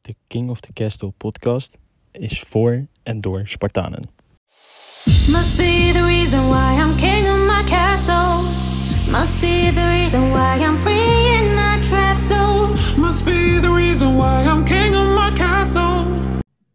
[0.00, 1.78] De King of the Castle podcast
[2.12, 4.08] is voor en door Spartanen.
[5.04, 8.42] Must be the reason why I'm king of my castle.
[9.10, 11.50] Must be the reason why I'm free in
[11.82, 12.74] trap zone.
[12.96, 16.04] Must be the reason why I'm king of my castle.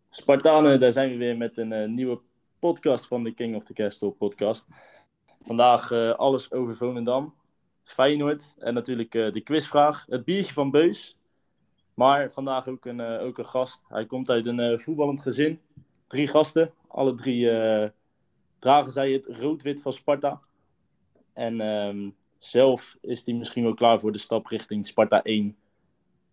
[0.10, 2.20] Spartanen, daar zijn we weer met een eh, nieuwe
[2.60, 4.66] podcast van de King of the Castle podcast.
[5.46, 7.34] Vandaag eh, alles over Volendam,
[7.84, 11.16] Feyenoord en natuurlijk eh, de quizvraag, het biertje van Beus.
[11.96, 13.80] Maar vandaag ook een, eh, ook een gast.
[13.88, 15.60] Hij komt uit een eh, voetballend gezin.
[16.08, 17.90] Drie gasten, alle drie eh,
[18.60, 20.42] dragen zij het rood-wit van Sparta.
[21.34, 25.58] En ehm, zelf is hij misschien wel klaar voor de stap richting Sparta 1.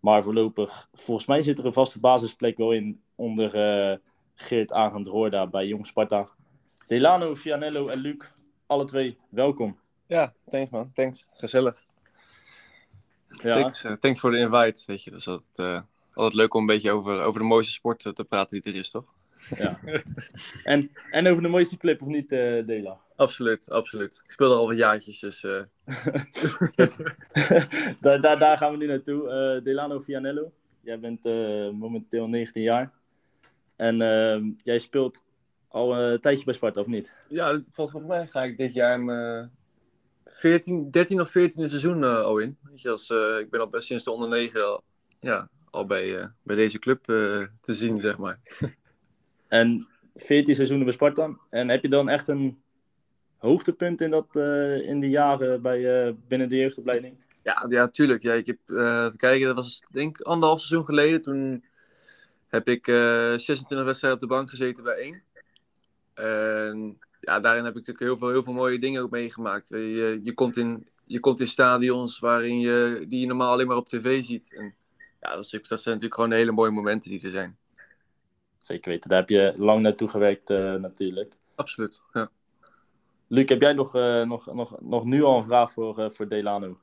[0.01, 3.51] Maar voorlopig, volgens mij zit er een vaste basisplek wel in onder
[4.35, 6.29] Geert Agent Roorda bij Jong Sparta.
[6.87, 8.25] Delano, Vianello en Luc,
[8.67, 9.79] alle twee welkom.
[10.07, 10.93] Ja, thanks man.
[10.93, 11.27] Thanks.
[11.33, 11.92] Gezellig.
[13.43, 14.83] Ja, Thanks, eh, thanks voor de invite.
[14.87, 15.81] Weet je, dat is altijd, eh,
[16.13, 18.79] altijd leuk om een beetje over, over de mooiste sport eh, te praten die er
[18.79, 19.05] is, toch?
[19.49, 19.79] ja.
[20.65, 22.99] En, en over de mooiste clip, of niet, eh Dela?
[23.17, 24.21] Absoluut, absoluut.
[24.25, 25.63] Ik speel er al wat jaartjes, dus eh,
[28.01, 29.29] daar, daar, daar gaan we nu naartoe.
[29.29, 32.93] Eh, Delano Vianello, jij bent eh, momenteel 19 jaar.
[33.77, 35.17] En ehm, jij speelt
[35.69, 37.11] al een tijdje bij Sparta, of niet?
[37.29, 39.51] ja, volgens mij ga ik dit jaar mijn
[40.35, 42.59] 14, 13 of 14e seizoen eh, al in.
[42.63, 44.83] Weet je, als, eh, ik ben al best sinds de onder 9 al,
[45.21, 48.41] ja, al bij, eh, bij deze club eh, te zien, zeg maar.
[49.49, 51.37] En 14 seizoenen bij Sparta.
[51.51, 52.63] En heb je dan echt een
[53.43, 57.17] hoogtepunt in, dat, eh, in die jaren bij, eh, binnen de jeugdopleiding?
[57.43, 58.23] Ja, ja, tuurlijk.
[58.23, 61.23] Ja, ik heb, eh, even kijken, dat was denk ik anderhalf seizoen geleden.
[61.23, 61.65] Toen
[62.49, 65.23] heb ik eh 26 wedstrijden op de bank gezeten bij één.
[66.15, 69.69] En ja, daarin heb ik natuurlijk heel veel, heel veel mooie dingen ook meegemaakt.
[69.69, 73.77] Je, je, komt in, je komt in stadions waarin je, die je normaal alleen maar
[73.77, 74.55] op tv ziet.
[74.55, 74.75] En
[75.21, 77.57] ja, dat, is, natuurlijk- dat zijn natuurlijk gewoon hele mooie momenten die er zijn.
[78.63, 81.37] Zeker weten, daar heb je lang naartoe gewerkt eh, natuurlijk.
[81.55, 82.31] Absoluut, ja.
[83.27, 86.29] Luc, heb jij nog, eh, nog, nog, nog nu al een vraag voor, eh, voor
[86.29, 86.79] Delano?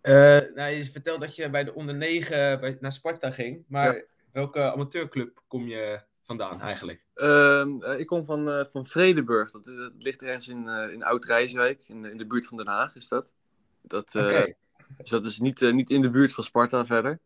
[0.00, 3.64] Eh, nou, je vertelt dat je bij de onder 9 bij, naar Sparta ging.
[3.68, 7.04] Maar welke amateurclub kom je vandaan eigenlijk?
[7.14, 9.50] Ehm, eh, ik kom van, eh, van Vredeburg.
[9.50, 12.56] Dat, eh, dat ligt ergens in, eh, in Oud-Rijswijk, in, de- in de buurt van
[12.56, 13.34] Den Haag is dat.
[13.82, 14.54] dat eh, Oké.
[14.98, 17.18] Dus dat is niet, niet in de buurt van Sparta verder.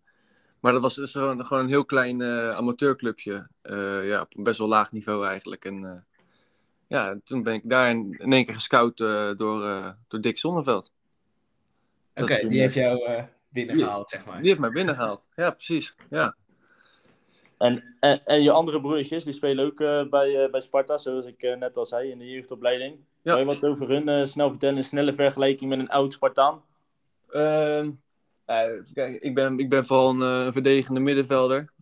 [0.61, 3.49] Maar dat was dus gewoon, gewoon een heel klein eh, amateurclubje.
[3.63, 5.65] eh, ja, op een best wel laag niveau eigenlijk.
[5.65, 6.01] En eh,
[6.87, 10.39] ja, toen ben ik daar in, in één keer gescout eh, door, eh, door Dick
[10.39, 10.93] Zonneveld.
[12.15, 14.39] Oké, die heeft jou eh, binnengehaald, zeg maar.
[14.39, 15.29] Die heeft mij binnengehaald.
[15.37, 15.95] Ja, precies.
[16.11, 16.37] Ja.
[17.59, 21.27] En, en, en je andere broertjes, die spelen ook eh, bij, eh, bij Sparta, zoals
[21.27, 22.97] ik eh, net al zei, in de jeugdopleiding.
[23.23, 23.33] Ja.
[23.33, 26.63] Kan je wat over hun snel vertellen, een snelle vergelijking met een oud Spartaan?
[27.31, 27.91] Ehm,
[28.45, 29.23] eh, kijken.
[29.23, 31.75] ik, ben, ik ben vooral een verdedigende middenvelder.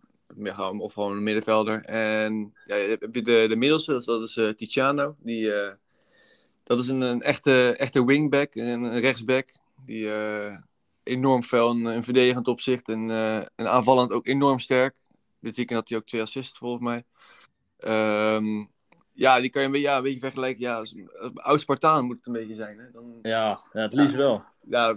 [0.77, 1.81] Of gewoon een middenvelder.
[1.81, 5.15] En ja, heb je de, de middelste, dat is, dat is Tiziano.
[5.19, 5.51] Die,
[6.63, 9.47] dat is een, een echte, echte wingback, een, een rechtsback.
[9.85, 10.09] Die
[11.03, 12.87] enorm fel en in verdedigend opzicht.
[12.87, 13.09] En,
[13.55, 14.97] en aanvallend ook enorm sterk.
[15.45, 17.03] Dit weekend had hij ook twee assists volgens mij.
[17.77, 18.63] Ehm,
[19.13, 20.61] ja, die kan je een beetje, ja, een beetje vergelijken.
[20.61, 22.77] Ja, als, als oud Spartaan moet het een beetje zijn.
[22.79, 22.91] Hè?
[22.91, 24.43] Dan, Ja, ja het liefst wel.
[24.69, 24.95] ja,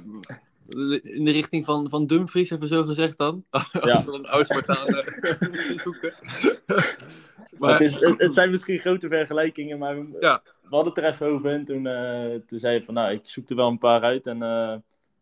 [1.02, 3.44] in de richting van, van Dumfries, hebben we zo gezegd dan.
[3.80, 6.14] Als we een oud Spartaan eh, moeten zoeken.
[6.66, 10.42] het, maar is, het, het zijn misschien grote vergelijkingen, maar we, Ja.
[10.62, 13.20] we hadden het er even over en toen, eh, toen zei je van, nou, ik
[13.24, 14.26] zoek er wel een paar uit.
[14.26, 14.74] En eh,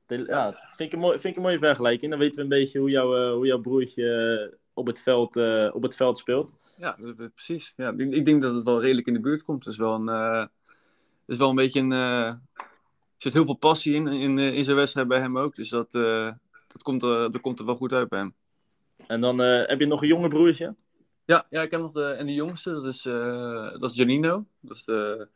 [0.06, 2.10] de- ja, vind ik, een mooi, vind ik een mooie vergelijking.
[2.10, 4.10] Dan weten we een beetje hoe, jouw eh, hoe jouw broertje
[4.50, 6.50] eh, op, het veld, eh, op het veld speelt.
[6.76, 6.98] ja,
[7.34, 7.72] precies.
[7.76, 9.64] Ja, ik, ik denk dat het wel redelijk in de buurt komt.
[9.64, 10.44] Het is wel een, eh,
[11.26, 11.92] is wel een beetje een...
[11.92, 15.54] eh, er zit heel veel passie in, in, in zijn wedstrijd bij hem ook.
[15.54, 18.34] Dus dat, dat, komt, er, dat komt er wel goed uit bij hem.
[19.06, 20.74] En dan heb je nog een jonge broertje.
[21.24, 23.02] Ja, ja ik heb nog de, en de jongste, dat is,
[23.78, 24.44] dat is Janino.
[24.60, 25.28] Dat is de,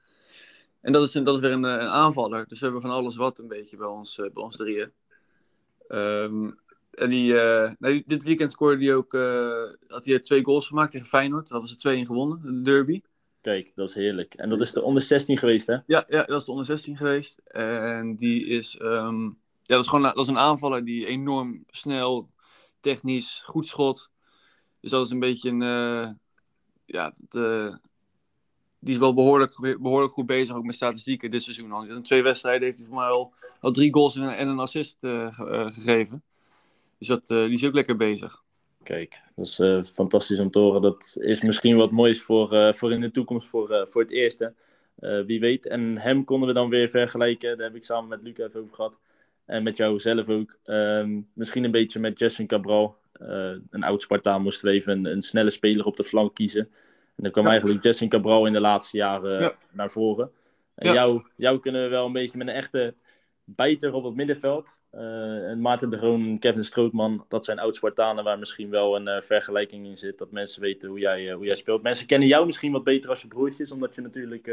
[0.80, 2.48] en dat is, dat is weer een, een aanvaller.
[2.48, 4.92] Dus we hebben van alles wat een beetje bij ons, bij ons drieën.
[5.88, 6.50] Ehm,
[6.90, 10.92] en die, eh, nou, dit weekend scoorde hij ook, eh, had hij twee goals gemaakt
[10.92, 11.42] tegen Feyenoord.
[11.42, 13.00] Daar hadden ze twee in gewonnen, de derby.
[13.40, 14.34] Kijk, dat is heerlijk.
[14.34, 15.76] En dat is de onder 16 geweest, hè?
[15.86, 17.38] Ja, ja, dat is de onder 16 geweest.
[17.46, 19.32] En die is, ehm, ja,
[19.62, 22.30] dat is gewoon dat is een aanvaller die enorm snel,
[22.80, 24.10] technisch, goed schot.
[24.80, 26.10] Dus dat is een beetje een, eh,
[26.84, 27.78] ja, de,
[28.78, 31.84] die is wel behoorlijk, behoorlijk goed bezig, ook met statistieken dit seizoen al.
[31.84, 34.58] In twee wedstrijden heeft hij voor mij al, al drie goals en een, en een
[34.58, 36.22] assist ge- gegeven.
[37.00, 38.42] Dus dat, eh, die is ook lekker bezig.
[38.82, 40.82] Kijk, dat is eh, fantastisch om te horen.
[40.82, 44.54] Dat is misschien wat moois voor, eh, voor in de toekomst voor, voor het eerste.
[45.26, 45.66] Wie weet.
[45.66, 47.56] En hem konden we dan weer vergelijken.
[47.56, 48.98] Daar heb ik samen met Luc even over gehad.
[49.44, 50.56] En met jou zelf ook.
[50.64, 52.98] Ehm, misschien een beetje met Jason Cabral.
[53.70, 56.60] een oud Spartaan moesten we even een, een snelle speler op de flank kiezen.
[57.16, 57.50] En dan kwam Ja.
[57.50, 59.52] eigenlijk Justin Cabral in de laatste jaren Ja.
[59.72, 60.30] naar voren.
[60.74, 60.94] En Ja.
[60.94, 62.94] jou, jou kunnen we wel een beetje met een echte
[63.44, 64.66] bijter op het middenveld.
[64.90, 68.96] Eh, en Maarten de Groen en Kevin Strootman, dat zijn oud Spartanen waar misschien wel
[68.96, 70.18] een eh, vergelijking in zit.
[70.18, 71.82] Dat mensen weten hoe jij, eh, hoe jij speelt.
[71.82, 74.46] Mensen kennen jou misschien wat beter als je broertjes, omdat je natuurlijk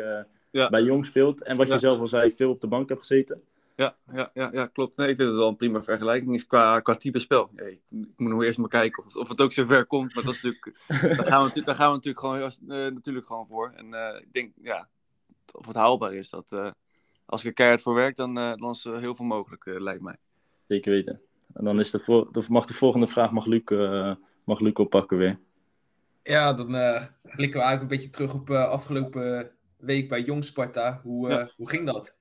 [0.52, 0.70] Ja.
[0.70, 1.44] bij Jong speelt.
[1.44, 1.74] En wat Ja.
[1.74, 3.42] je zelf al zei, veel op de bank hebt gezeten.
[3.76, 4.98] Ja, ja, ja, ja, klopt.
[4.98, 7.50] Nee, ik denk dat het wel een prima vergelijking is qua, qua type spel.
[7.56, 10.16] Ik, ik moet nog eerst maar kijken of, of het ook zover komt.
[10.16, 13.48] Maar dat is natuurlijk, daar, gaan we, natuurlijk- daar gaan we natuurlijk gewoon, natuurlijk gewoon
[13.48, 13.72] voor.
[13.76, 13.86] En
[14.22, 14.88] ik denk, ja,
[15.52, 16.74] of het haalbaar is, dat
[17.26, 20.16] als ik er keihard voor werk, dan, dan is er heel veel mogelijk, lijkt mij.
[20.68, 21.22] Zeker weten.
[21.54, 24.74] En dan is de, voor, de- mag de volgende vraag mag Luc, eh, mag Luc
[24.74, 25.40] oppakken weer.
[26.24, 30.44] Ja, dan eh, blikken we eigenlijk een beetje terug op eh, afgelopen week bij Jong
[30.44, 31.00] Sparta.
[31.04, 31.52] Hoe, eh, Ja.
[31.58, 32.16] hoe ging dat?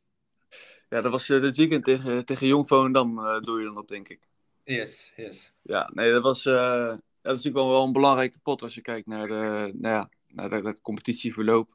[0.88, 4.08] Ja, dat was dit weekend tegen, tegen Jong Volendam, eh doe je dan op, denk
[4.08, 4.28] ik.
[4.64, 5.52] Yes, yes.
[5.62, 6.46] Ja, nee, dat was.
[6.46, 6.87] eh, ja,
[7.22, 10.08] dat is natuurlijk wel, wel een belangrijke pot als je kijkt naar, de, nou ja,
[10.28, 11.75] naar de, het competitieverloop.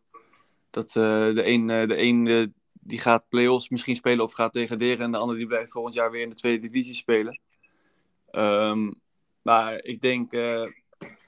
[0.70, 0.94] Dat eh,
[1.34, 5.06] de een, eh, de een die gaat play-offs misschien spelen of gaat degraderen.
[5.06, 7.40] En de ander die blijft volgend jaar weer in de tweede divisie spelen.
[8.32, 8.92] Ehm,
[9.42, 10.66] maar ik denk, eh,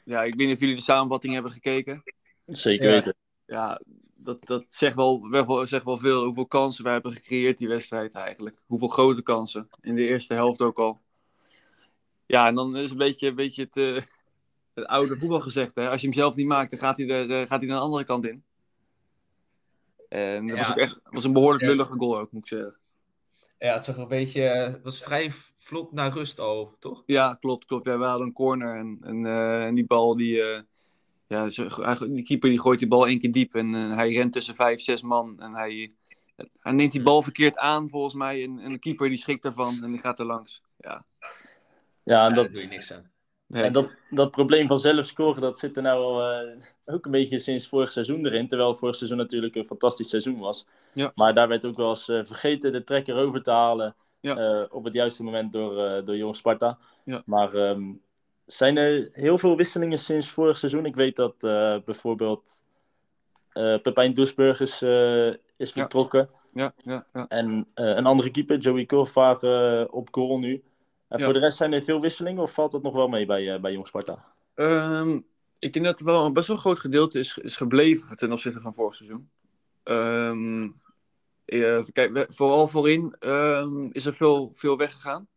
[0.05, 2.03] ja, ik weet niet of jullie de samenvatting hebben gekeken.
[2.45, 2.91] Zeker Ja.
[2.93, 3.15] weten.
[3.45, 3.81] Ja,
[4.15, 8.13] dat, dat zegt, wel, wel, zegt wel veel hoeveel kansen wij hebben gecreëerd die wedstrijd
[8.13, 8.61] eigenlijk.
[8.65, 9.67] Hoeveel grote kansen.
[9.81, 11.01] In de eerste helft ook al.
[12.25, 13.75] Ja, en dan is een beetje, een beetje het,
[14.73, 15.75] het oude voetbal gezegd.
[15.75, 15.89] Hè?
[15.89, 17.81] Als je hem zelf niet maakt, dan gaat hij er, eh, gaat hij er een
[17.81, 18.43] andere kant in.
[20.13, 21.69] En dat was ook echt was een behoorlijk Ja.
[21.69, 22.77] lullige goal ook, moet ik zeggen.
[23.57, 27.03] Ja, het zag er een beetje, het was vrij vlot naar rust al, toch?
[27.05, 27.85] Ja, klopt, klopt.
[27.87, 30.61] Ja, we hadden een corner en, en, eh, en die bal, die, eh,
[31.27, 31.47] ja,
[32.05, 34.81] die keeper die gooit die bal één keer diep en eh, hij rent tussen vijf,
[34.81, 35.91] zes man en hij,
[36.59, 39.83] hij neemt die bal verkeerd aan volgens mij en, en de keeper die schrikt ervan
[39.83, 40.63] en die gaat er langs.
[40.77, 41.05] Ja,
[42.03, 43.11] Ja, en Ja, dat, daar doe je niks aan.
[43.53, 43.63] Nee.
[43.63, 46.49] En dat, dat probleem van zelf scoren, dat zit er nou al eh,
[46.85, 48.47] ook een beetje sinds vorig seizoen erin.
[48.47, 50.65] Terwijl vorig seizoen natuurlijk een fantastisch seizoen was.
[50.93, 51.11] Ja.
[51.15, 53.95] Maar daar werd ook wel eens eh, vergeten de trekker over te halen.
[54.19, 54.37] Ja.
[54.37, 56.77] eh, op het juiste moment door, door Jong Sparta.
[57.03, 57.21] Ja.
[57.25, 57.83] Maar ehm,
[58.45, 60.85] zijn er heel veel wisselingen sinds vorig seizoen?
[60.85, 61.35] Ik weet dat
[61.85, 62.43] bijvoorbeeld
[63.53, 64.81] Pepijn Doesburg is,
[65.57, 66.29] is vertrokken.
[66.53, 67.25] ja, ja, ja.
[67.27, 70.63] En een andere keeper, Joey Kovaar, eh, op goal nu.
[71.13, 71.25] En Ja.
[71.25, 73.61] voor de rest zijn er veel wisselingen of valt dat nog wel mee bij, eh,
[73.61, 74.25] bij Jong Sparta?
[74.55, 75.19] Ehm,
[75.59, 78.31] ik denk dat er wel een best wel een groot gedeelte is, is gebleven ten
[78.31, 79.29] opzichte van vorig seizoen.
[79.83, 80.69] Ehm,
[81.45, 85.27] eh, kijk, vooral voorin ehm, is er veel, veel weggegaan.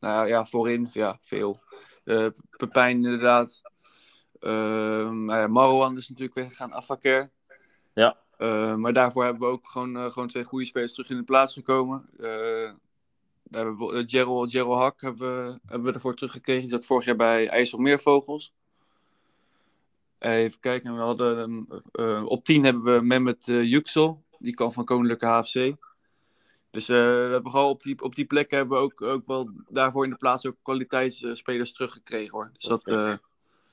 [0.00, 1.60] Nou ja, voorin, ja, veel.
[2.04, 2.26] Eh
[2.56, 3.62] Pepijn inderdaad.
[4.40, 7.30] Ja, Marwan is natuurlijk weggegaan, Afaker.
[7.94, 8.16] Ja.
[8.76, 12.08] Maar daarvoor hebben we ook gewoon, gewoon twee goede spelers terug in de plaats gekomen.
[13.50, 16.60] Eh, daar hebben we, uh, Gerald, Gerald Hak hebben, we- hebben we ervoor teruggekregen.
[16.62, 18.52] Die zat vorig jaar bij IJsselmeervogels.
[20.18, 24.22] Even kijken, we hadden, eh, op 10 hebben we Mehmet uh, Yüksel.
[24.38, 25.74] Die kwam van Koninklijke HFC.
[26.70, 29.50] Dus eh, we hebben gewoon op die, op die plek hebben we ook, ook wel
[29.68, 32.50] daarvoor in de plaats ook kwaliteitsspelers teruggekregen hoor.
[32.52, 33.12] Dus dat, eh,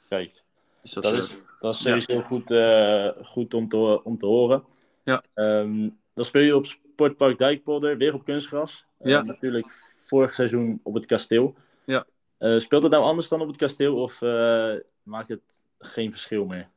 [0.09, 0.41] Kijk,
[0.81, 4.25] dus dat, dat eh, is, dat is sowieso goed, eh, goed om, te, om te
[4.25, 4.63] horen.
[5.03, 5.24] Ja.
[5.33, 6.65] Ehm, dan speel je op
[6.98, 8.86] Sportpark Dijkpolder, weer op kunstgras.
[9.00, 9.22] Eh, Ja.
[9.22, 11.56] Natuurlijk vorig seizoen op het kasteel.
[11.86, 12.06] Ja.
[12.38, 14.74] Eh, speelt het nou anders dan op het kasteel of eh,
[15.04, 15.42] maakt het
[15.80, 16.70] geen verschil meer?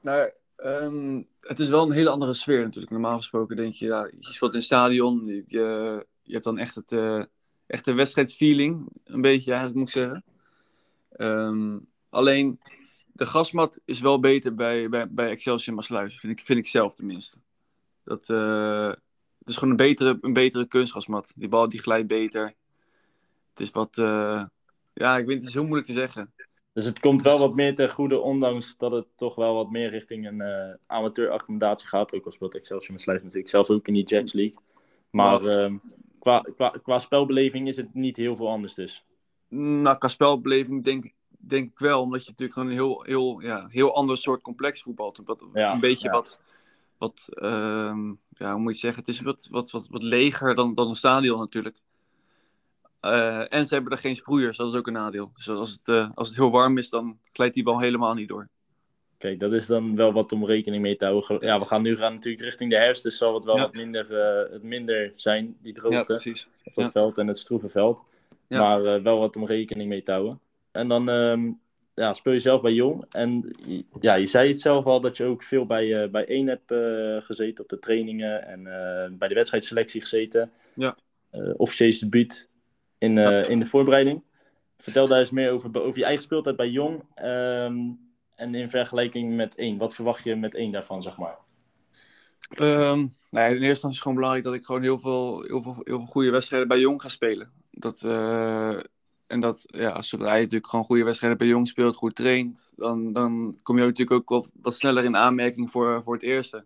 [0.00, 2.92] Nou, ehm, het is wel een hele andere sfeer natuurlijk.
[2.92, 5.26] Normaal gesproken denk je, ja, je speelt in stadion.
[5.26, 5.44] Je,
[6.22, 6.92] je, hebt dan echt het
[7.66, 10.24] echte wedstrijdfeeling, een beetje eigenlijk moet ik zeggen.
[11.10, 11.78] Ehm,
[12.10, 12.60] alleen,
[13.12, 16.94] de gasmat is wel beter bij, bij, bij Excelsior Maasluis, vind ik, vind ik zelf
[16.94, 17.38] tenminste.
[18.04, 18.28] Dat,
[19.48, 21.32] is gewoon een betere, een betere kunstgasmat.
[21.36, 22.44] Die bal die glijdt beter.
[23.50, 24.44] Het is wat, eh,
[24.94, 26.32] ja, ik weet het is heel moeilijk te zeggen.
[26.72, 29.90] Dus het komt wel wat meer ten goede, ondanks dat het toch wel wat meer
[29.90, 32.14] richting een eh amateur-accommodatie gaat.
[32.14, 34.58] Ook al speelt Excelsior met Sluis natuurlijk zelf ook in die Jets League.
[35.10, 35.76] Maar ehm,
[36.18, 39.04] qua, qua, qua spelbeleving is het niet heel veel anders dus.
[39.48, 42.00] Nou, qua spelbeleving denk, ik- denk ik wel.
[42.02, 45.20] Omdat je natuurlijk gewoon een heel, heel, ja, heel ander soort complex voetbalt.
[45.24, 46.14] Wat, Ja, een beetje ja.
[46.14, 46.40] wat,
[46.98, 49.00] wat ehm, ja, hoe moet je zeggen?
[49.04, 51.76] Het is wat, wat, wat, wat leger dan, dan een stadion natuurlijk.
[53.00, 55.30] Eh, en ze hebben er geen sproeiers, dat is ook een nadeel.
[55.34, 58.28] Dus als het, eh, als het heel warm is, dan glijdt die bal helemaal niet
[58.28, 58.48] door.
[59.18, 61.38] Kijk, dat is dan wel wat om rekening mee te houden.
[61.46, 63.62] Ja, we gaan nu gaan natuurlijk richting de herfst, dus zal het wel Ja.
[63.62, 66.48] wat minder, eh, het minder zijn, die droogte Ja, precies.
[66.64, 66.90] op het Ja.
[66.90, 67.98] veld en het stroeve veld.
[68.48, 70.40] Maar wel wat om rekening mee te houden.
[70.70, 71.50] En dan ehm,
[71.98, 73.04] ja, speel je zelf bij Jong.
[73.10, 76.26] En je- ja, je zei het zelf al dat je ook veel bij, eh bij
[76.26, 80.50] één hebt eh, gezeten op de trainingen en eh, bij de wedstrijdselectie gezeten.
[80.74, 80.96] Ja.
[81.56, 82.48] Officieus debuut
[82.98, 83.30] in, Ja.
[83.46, 84.22] in de voorbereiding.
[84.80, 87.02] vertel daar eens meer over, over je eigen speeltijd bij Jong.
[87.14, 87.76] ehm,
[88.34, 89.78] en in vergelijking met één.
[89.78, 91.36] Wat verwacht je met één daarvan, zeg maar?
[92.56, 95.62] Nou ja, in eerste instantie is het gewoon belangrijk dat ik gewoon heel veel, heel
[95.62, 97.50] veel, heel veel goede wedstrijden bij Jong ga spelen.
[97.70, 98.02] Dat,
[99.28, 102.72] en dat, ja, als zodra je natuurlijk gewoon goede wedstrijden bij Jong speelt, goed traint,
[102.76, 106.64] dan, dan kom je natuurlijk ook wat, sneller in aanmerking voor, voor het eerste.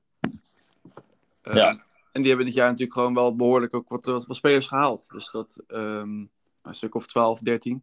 [1.43, 1.85] Eh, Ja.
[2.13, 5.09] En die hebben dit jaar natuurlijk gewoon wel behoorlijk ook wat, wat, wat spelers gehaald.
[5.09, 6.25] Dus dat, ehm,
[6.63, 7.83] een stuk of 12, 13.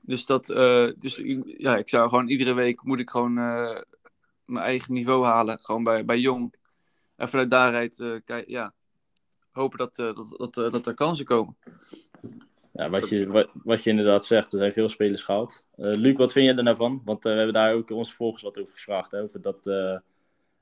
[0.00, 3.80] Dus dat, eh, dus ja, ik zou gewoon iedere week moet ik gewoon eh,
[4.44, 6.54] mijn eigen niveau halen, gewoon bij, bij Jong.
[7.16, 8.74] En vanuit daaruit, eh, kijk, ja,
[9.50, 11.56] hopen dat, dat, dat, dat er kansen komen.
[12.72, 15.52] Ja, wat, je, wat, wat je inderdaad zegt, er zijn veel spelers gehaald.
[15.76, 17.02] Eh Luc, wat vind je er nou van?
[17.04, 19.10] Want eh, we hebben daar ook onze volgers wat over gevraagd.
[19.10, 19.22] Hè?
[19.22, 19.98] Over, dat, eh,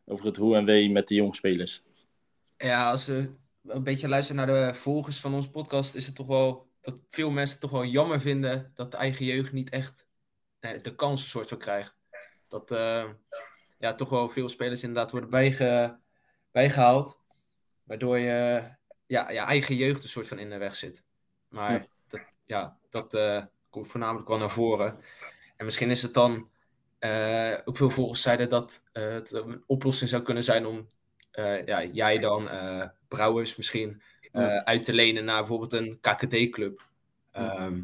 [0.05, 1.83] over het hoe en wee met de jonge spelers.
[2.57, 3.31] Ja, als we
[3.67, 7.31] een beetje luisteren naar de volgers van onze podcast, is het toch wel dat veel
[7.31, 10.07] mensen het toch wel jammer vinden dat de eigen jeugd niet echt
[10.61, 11.99] de kans een soort van krijgt.
[12.49, 13.09] Dat eh,
[13.79, 15.99] ja, toch wel veel spelers inderdaad worden bijge,
[16.51, 17.19] bijgehaald,
[17.83, 18.63] waardoor je
[19.07, 21.05] ja, je eigen jeugd een soort van in de weg zit.
[21.49, 21.87] Maar Ja.
[22.51, 24.99] Ja, dat eh, komt voornamelijk wel naar voren.
[25.57, 26.49] En misschien is het dan,
[26.99, 30.89] eh, ook veel volgers zeiden dat eh, het een oplossing zou kunnen zijn om
[31.65, 32.49] ja, jij dan,
[33.09, 34.03] Brouwers misschien,
[34.33, 34.65] Ja.
[34.65, 36.89] uit te lenen naar bijvoorbeeld een KKD-club.
[37.33, 37.83] Ehm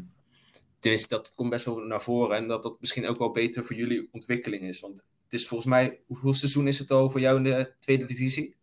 [0.79, 3.75] tenminste, dat komt best wel naar voren en dat dat misschien ook wel beter voor
[3.75, 4.79] jullie ontwikkeling is.
[4.79, 8.05] Want het is volgens mij, hoeveel seizoen is het al voor jou in de tweede
[8.05, 8.55] divisie?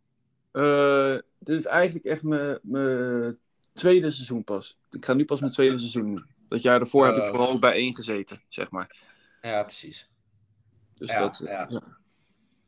[1.38, 2.22] Dit is eigenlijk echt
[2.62, 3.38] mijn
[3.74, 4.78] tweede seizoen pas.
[4.90, 6.26] Ik ga nu pas mijn tweede seizoen doen.
[6.48, 7.28] Dat jaar daarvoor heb ik Oh.
[7.28, 8.96] vooral ook bij één gezeten, zeg maar.
[9.42, 10.08] Ja, precies.
[10.94, 11.66] Dus Ja, dat, ja.
[11.70, 11.82] ja.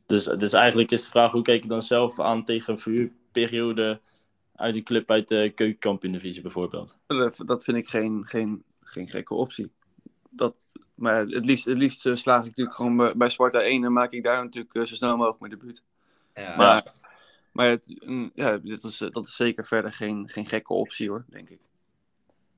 [0.05, 4.01] Dus, dus eigenlijk is de vraag, hoe kijk je dan zelf aan tegen een verhuurperiode
[4.55, 6.97] uit een club uit de keukenkampioen-divisie bijvoorbeeld?
[7.07, 9.71] Dat, dat vind ik geen, geen, geen gekke optie.
[10.29, 13.93] Dat, maar het liefst, het liefst eh, slaag ik natuurlijk gewoon bij, Sparta 1 en
[13.93, 15.83] maak ik daar natuurlijk eh, zo snel mogelijk mijn debuut.
[16.35, 16.93] Ja, Maar,
[17.57, 21.09] maar het, mm, ja, dit is, eh, dat is zeker verder geen, geen gekke optie
[21.09, 21.59] hoor, denk ik.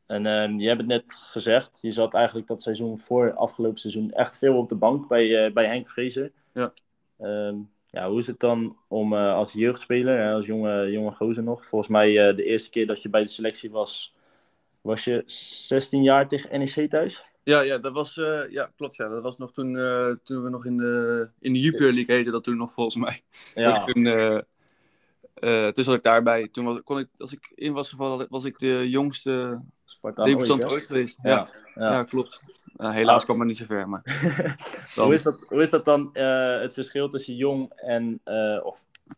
[0.05, 4.11] En ehm, je hebt het net gezegd, je zat eigenlijk dat seizoen voor afgelopen seizoen
[4.11, 6.31] echt veel op de bank bij, eh, bij Henk Vrezen.
[6.53, 6.73] Ja.
[7.19, 7.55] Ehm,
[7.89, 11.65] ja, hoe is het dan om eh, als jeugdspeler, hè, als jonge, jonge gozer nog,
[11.65, 14.13] volgens mij de eerste keer dat je bij de selectie was,
[14.81, 17.23] was je 16 jaar tegen NEC thuis?
[17.43, 18.15] Ja, ja, dat was,
[18.49, 18.95] ja klopt.
[18.95, 19.07] Ja.
[19.07, 19.73] Dat was nog toen,
[20.23, 23.21] toen we nog in de, in de Jupiler League heette dat toen nog volgens mij.
[23.53, 24.03] Ja, Toen,
[25.73, 26.47] toen zat ik daarbij.
[26.47, 30.65] Toen was, kon ik, als ik in was gevallen, was ik de jongste Spartaan debutant
[30.65, 31.19] ooit, geweest.
[31.23, 31.91] Ja, Ja, ja.
[31.91, 32.03] ja.
[32.03, 32.41] klopt.
[32.77, 33.25] Nou, helaas Ah.
[33.25, 33.89] kwam het niet zo ver.
[33.89, 34.01] Maar...
[34.95, 38.77] hoe, is dat, hoe is dat dan, eh, het verschil tussen jong en, eh, of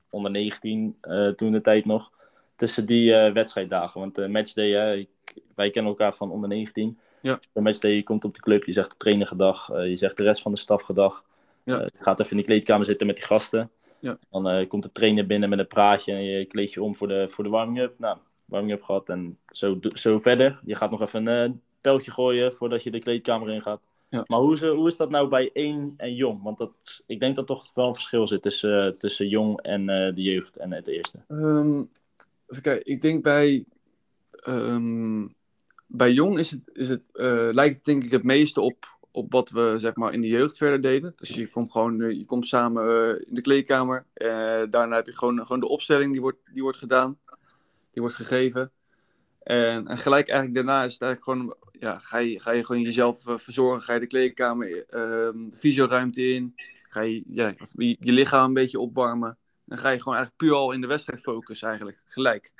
[0.09, 2.11] onder 19 eh, toen de tijd nog,
[2.55, 3.99] tussen die eh, wedstrijddagen?
[3.99, 5.09] Want de matchday, hè, ik,
[5.55, 6.97] wij kennen elkaar van onder 19.
[7.21, 7.39] Ja.
[7.53, 10.17] De matchday, je komt op de club, je zegt de trainer gedag, eh, je zegt
[10.17, 11.23] de rest van de staf gedag.
[11.63, 11.79] Ja.
[11.79, 13.69] Eh, je gaat even in de kleedkamer zitten met die gasten.
[14.01, 14.17] Ja.
[14.29, 17.07] Dan eh, komt de trainer binnen met een praatje en je kleed je om voor
[17.07, 17.99] de, voor de warming-up.
[17.99, 20.59] Nou, warming-up gehad en zo, zo verder.
[20.65, 23.81] Je gaat nog even een eh, pijltje gooien voordat je de kleedkamer in gaat.
[24.09, 24.23] Ja.
[24.27, 26.43] Maar hoe is, hoe is dat nou bij één en jong?
[26.43, 26.71] Want dat,
[27.05, 30.57] ik denk dat toch wel een verschil zit tussen, eh, tussen jong en de jeugd
[30.57, 31.17] en het eerste.
[31.27, 31.81] Ehm,
[32.47, 33.65] even kijken, ik denk bij,
[34.31, 35.27] ehm,
[35.87, 37.09] bij Jong is het, is het,
[37.51, 40.57] lijkt het denk ik het meeste op, op wat we zeg maar, in de jeugd
[40.57, 41.13] verder deden.
[41.15, 44.05] Dus je komt gewoon eh, je komt samen eh, in de kleedkamer.
[44.13, 47.19] Eh, daarna heb je gewoon, gewoon de opstelling die wordt, die wordt gedaan.
[47.91, 48.71] Die wordt gegeven.
[49.43, 53.81] En, gelijk eigenlijk daarna is eigenlijk gewoon, ja, ga, je, ga je gewoon jezelf verzorgen.
[53.81, 56.53] Ga je de kleedkamer, ehm, de fysioruimte in.
[56.81, 59.37] Ga je ja, je, lichaam een beetje opwarmen.
[59.65, 62.53] Dan ga je gewoon eigenlijk puur al in de wedstrijd focussen eigenlijk, gelijk.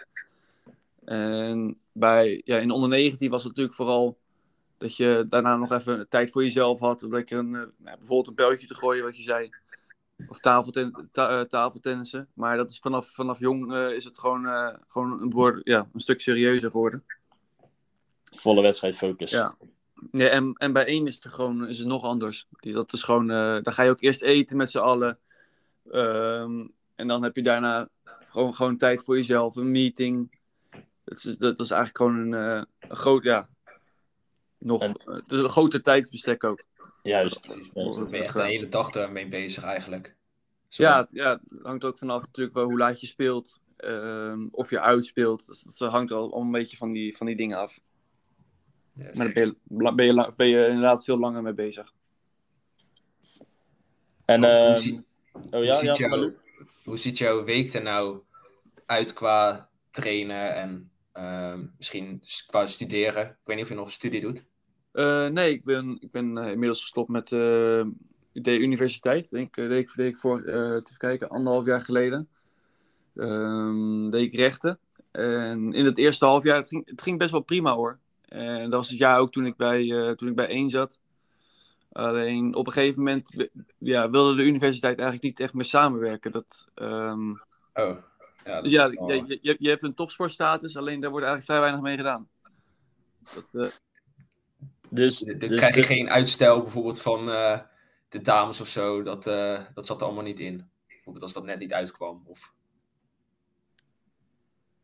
[1.05, 4.20] En bij, ja, in de onder 19 was het natuurlijk vooral
[4.81, 7.03] dat je daarna nog even tijd voor jezelf had.
[7.03, 9.49] Om lekker een, eh, nou, bijvoorbeeld een pijltje te gooien, wat je zei.
[10.27, 12.27] Of tafelten, ta, eh, tafeltennissen.
[12.33, 16.21] Maar dat is vanaf, vanaf jong eh, is het gewoon, gewoon een, ja, een stuk
[16.21, 17.03] serieuzer geworden.
[18.35, 19.31] Volle wedstrijdfocus.
[19.31, 19.55] Ja.
[20.11, 22.47] Ja, en, en bij één is het gewoon is het nog anders.
[22.49, 25.19] Die, dat is gewoon, eh dan ga je ook eerst eten met z'n allen.
[25.91, 30.39] Ehm, en dan heb je daarna gewoon, gewoon tijd voor jezelf, een meeting.
[31.03, 33.49] Dat is, dat is eigenlijk gewoon een, een groot, ja,
[34.63, 36.63] nog En- eh, dus een groter tijdsbestek ook.
[37.03, 37.41] Juist.
[37.41, 37.69] Precies.
[37.73, 37.83] Ja.
[37.83, 40.15] Dan ben je echt de hele dag ermee bezig eigenlijk.
[40.67, 40.83] Zo.
[40.83, 43.59] Ja, ja, het hangt ook vanaf natuurlijk wel hoe laat je speelt.
[43.77, 45.45] ehm, of je uitspeelt.
[45.47, 47.81] Dus dat hangt al, al een beetje van die, van die dingen af.
[48.93, 51.93] Ja, Maar daar ben je, ben, je, ben je inderdaad veel langer mee bezig.
[54.25, 55.03] En, Want hoe ehm, zie-
[55.33, 56.31] oh hoe, ja, ziet ja,
[56.83, 58.19] hoe ziet jouw week er nou
[58.85, 63.25] uit qua trainen en ehm, misschien qua studeren?
[63.25, 64.43] Ik weet niet of je nog een studie doet.
[64.91, 67.85] Eh, nee, ik ben, ik ben eh, inmiddels gestopt met eh,
[68.31, 69.29] de universiteit.
[69.29, 72.29] Denk, ik, deed, ik, deed ik voor, even kijken, anderhalf jaar geleden.
[73.15, 74.79] Ehm, deed ik rechten.
[75.11, 77.99] En in het eerste half jaar, het ging, het ging best wel prima hoor.
[78.25, 80.99] En dat was het jaar ook toen ik bij, toen ik bij één zat.
[81.91, 86.31] Alleen op een gegeven moment ja, wilde de universiteit eigenlijk niet echt meer samenwerken.
[86.31, 87.29] Dat, ehm,
[87.73, 87.97] Oh.
[88.45, 91.45] Ja, dat dus ja, wel- je, je, je hebt een topsportstatus, alleen daar wordt eigenlijk
[91.45, 92.29] vrij weinig mee gedaan.
[93.33, 93.73] Dat,
[94.93, 97.59] Dus, Dan dus- krijg je dus- geen uitstel bijvoorbeeld van eh,
[98.09, 99.03] de dames of zo.
[99.03, 100.69] Dat, eh, dat zat er allemaal niet in.
[100.87, 102.23] Bijvoorbeeld als dat net niet uitkwam.
[102.25, 102.53] Of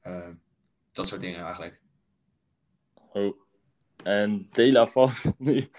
[0.01, 0.29] eh,
[0.91, 1.81] dat soort dingen eigenlijk.
[3.13, 3.39] Oh.
[4.03, 5.69] En Dela valt nu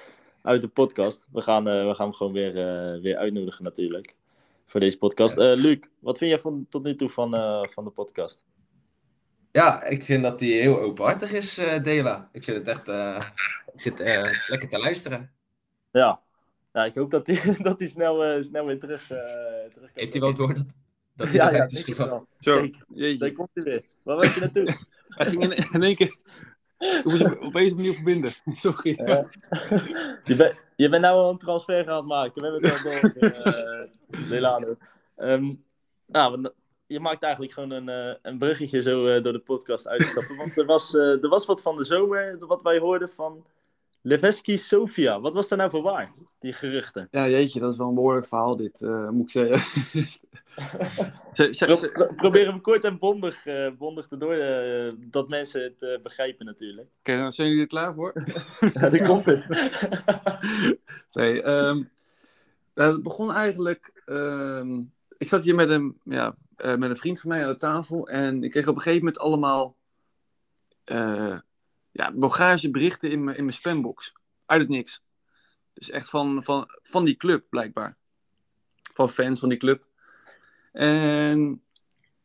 [0.43, 1.27] uit de podcast.
[1.33, 2.53] We gaan, we gaan hem gewoon weer,
[3.01, 4.17] weer uitnodigen natuurlijk.
[4.67, 5.37] Voor deze podcast.
[5.37, 7.31] Eh Luc, wat vind jij van, tot nu toe van,
[7.71, 8.45] van de podcast?
[9.59, 12.29] Ja, ik vind dat die heel openhartig is, eh, Dela.
[12.33, 12.89] Ik vind het echt...
[12.89, 13.23] eh,
[13.75, 15.31] ik zit eh, lekker te luisteren.
[15.91, 16.21] Ja.
[16.73, 19.19] ja ik hoop dat hij dat hij snel, eh, snel weer terug, eh
[19.73, 20.67] terug Heeft hij wel door dat,
[21.17, 22.27] dat hij Ja, ja, eruit is gevallen?
[22.39, 22.69] zo.
[23.19, 23.85] Daar komt hij weer.
[24.03, 24.65] Waar was je naartoe?
[25.09, 26.17] Hij ging in, in één keer.
[26.79, 28.31] Ik moest hem opeens opnieuw verbinden.
[28.55, 29.01] Sorry.
[29.05, 29.29] Ja.
[30.25, 32.43] je, bent je bent nou al een transfer gaan maken.
[32.43, 34.77] We hebben het al door, eh Delano.
[35.17, 35.55] Ehm,
[36.07, 36.53] nou, we-
[36.89, 40.37] je maakt eigenlijk gewoon een, eh, een bruggetje zo eh, door de podcast uitstappen.
[40.37, 43.45] Want er was, eh, er was wat van de zomer, wat wij hoorden van
[44.03, 45.21] Leveski Sofia.
[45.21, 47.09] Wat was daar nou voor waar, die geruchten?
[47.11, 49.59] Ja, jeetje, dat is wel een behoorlijk verhaal dit, eh, moet ik zeggen.
[51.33, 54.37] Ze- ze- Pro- ze- pro- probeer hem kort en bondig, eh, bondig te door,
[55.11, 56.89] dat mensen het eh, begrijpen natuurlijk.
[56.99, 58.13] Oké, nou, zijn jullie er klaar voor?
[58.75, 59.45] Ja, daar komt het.
[61.13, 61.83] Nee, ehm,
[62.75, 64.03] nou, het begon eigenlijk.
[64.07, 64.81] ehm,
[65.19, 68.09] ik zat hier met een, ja, eh, met vriend van mij aan de tafel.
[68.09, 69.77] En ik kreeg op een gegeven moment allemaal.
[70.85, 71.39] eh
[71.91, 74.13] ja, Bulgaarse berichten in mijn, in mijn spambox.
[74.47, 75.03] Uit het niks.
[75.73, 77.97] Dus echt van, van, van die club, blijkbaar.
[78.95, 79.87] Van fans van die club.
[80.73, 81.63] En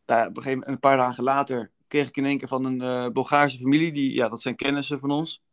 [0.06, 2.82] nou, op een gegeven een paar dagen later, kreeg ik in één keer van een
[2.82, 3.91] eh, Bulgaarse familie.
[3.91, 5.43] Die, ja, dat zijn kennissen van ons.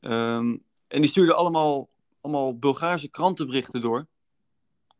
[0.00, 0.56] Ehm,
[0.88, 1.88] en die stuurde allemaal,
[2.20, 4.06] allemaal Bulgaarse krantenberichten door.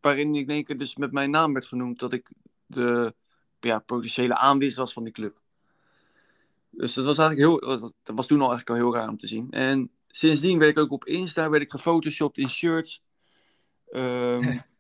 [0.07, 2.31] Waarin in één keer dus met mijn naam werd genoemd dat ik
[2.67, 3.15] de
[3.61, 5.41] ja, potentiële aanwinst was van die club.
[6.71, 9.27] Dus dat was eigenlijk heel, dat was toen al eigenlijk al heel raar om te
[9.27, 9.51] zien.
[9.51, 13.03] En sindsdien werd ik ook op Insta, werd ik gefotoshopt in shirts.
[13.89, 14.59] Ehm,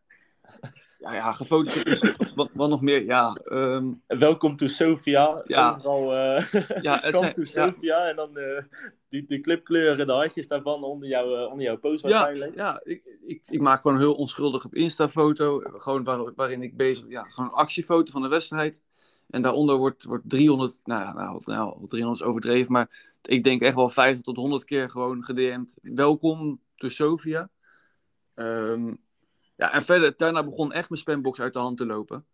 [0.99, 1.33] ja, ja,
[1.67, 2.17] shirts.
[2.35, 3.05] Wat, wat nog meer?
[3.05, 5.43] Ja, ehm, Welkom to Sofia.
[5.45, 5.75] Ja.
[5.75, 7.71] Overal, eh Ja, to ja.
[7.71, 8.09] Sofia.
[8.09, 8.63] En dan eh,
[9.09, 12.55] die, de clipkleuren, de hartjes daarvan onder, jou, eh, onder jouw post Ja, waarschijnlijk.
[12.55, 15.63] ja ik, ik, ik maak gewoon een heel onschuldig op Insta-foto.
[15.77, 18.83] Gewoon waar, waarin ik bezig ja, gewoon een actiefoto van de wedstrijd.
[19.31, 23.61] En daaronder wordt, wordt 300, nou, ja, nou, nou 300 is overdreven, maar ik denk
[23.61, 25.79] echt wel 50 tot 100 keer gewoon gedM'd.
[25.83, 27.49] Welkom to Sofia.
[28.35, 28.95] Ehm,
[29.57, 32.27] ja, en verder, daarna begon echt mijn spambox uit de hand te lopen.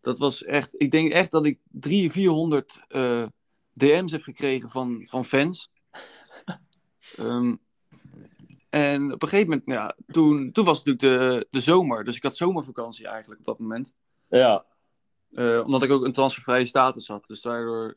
[0.00, 3.26] Dat was echt, ik denk echt dat ik 300, 400 eh,
[3.72, 5.70] DM's heb gekregen van, van fans.
[7.16, 7.54] Ehm,
[8.70, 12.04] en op een gegeven moment, ja, toen, toen was het natuurlijk de, de zomer.
[12.04, 13.94] Dus ik had zomervakantie eigenlijk op dat moment.
[14.28, 14.64] Ja,
[15.34, 17.24] Eh, omdat ik ook een transfervrije status had.
[17.26, 17.96] Dus daardoor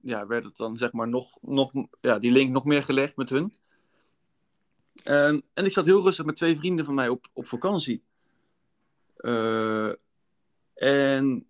[0.00, 3.30] ja, werd het dan zeg maar nog, nog ja, die link nog meer gelegd met
[3.30, 3.54] hun.
[5.02, 8.02] En, en ik zat heel rustig met twee vrienden van mij op, op vakantie.
[9.16, 9.92] Eh,
[10.74, 11.46] en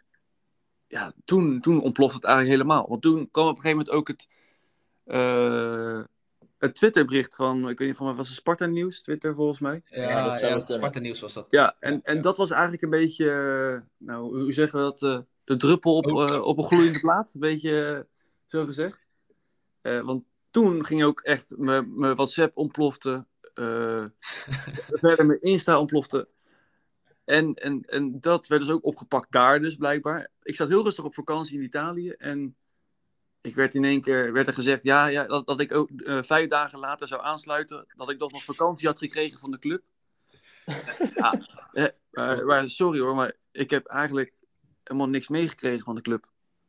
[0.87, 2.89] ja, toen, toen ontplofte het eigenlijk helemaal.
[2.89, 4.29] Want toen kwam op een gegeven moment ook het,
[5.05, 6.03] eh,
[6.59, 9.83] het Twitterbericht van, ik weet niet van mij, was het Sparta Nieuws, Twitter volgens mij.
[9.85, 10.65] Ja, Ja, dat ja, zou wel het kunnen.
[10.67, 11.47] Sparta Nieuws was dat.
[11.51, 15.03] Ja, en, en dat was eigenlijk een beetje, eh, nou, hoe zeggen we dat?
[15.03, 18.07] eh, de druppel op, eh, op een gloeiende plaat, een beetje
[18.47, 19.07] zo gezegd.
[19.81, 23.27] Eh, want toen ging ook echt, mijn mijn WhatsApp ontplofte,
[23.59, 24.05] eh,
[25.03, 26.29] verder mijn Insta ontplofte.
[27.25, 30.31] En, en, en dat werd dus ook opgepakt daar dus blijkbaar.
[30.42, 32.57] Ik zat heel rustig op vakantie in Italië en
[33.40, 36.23] ik werd in één keer werd er gezegd ja, ja, dat, dat ik ook eh,
[36.23, 37.87] vijf dagen later zou aansluiten.
[37.97, 39.83] Dat ik toch nog vakantie had gekregen van de club.
[41.14, 41.40] ja,
[41.73, 44.33] eh, maar, maar sorry hoor, maar ik heb eigenlijk
[44.83, 46.29] helemaal niks meegekregen van de club.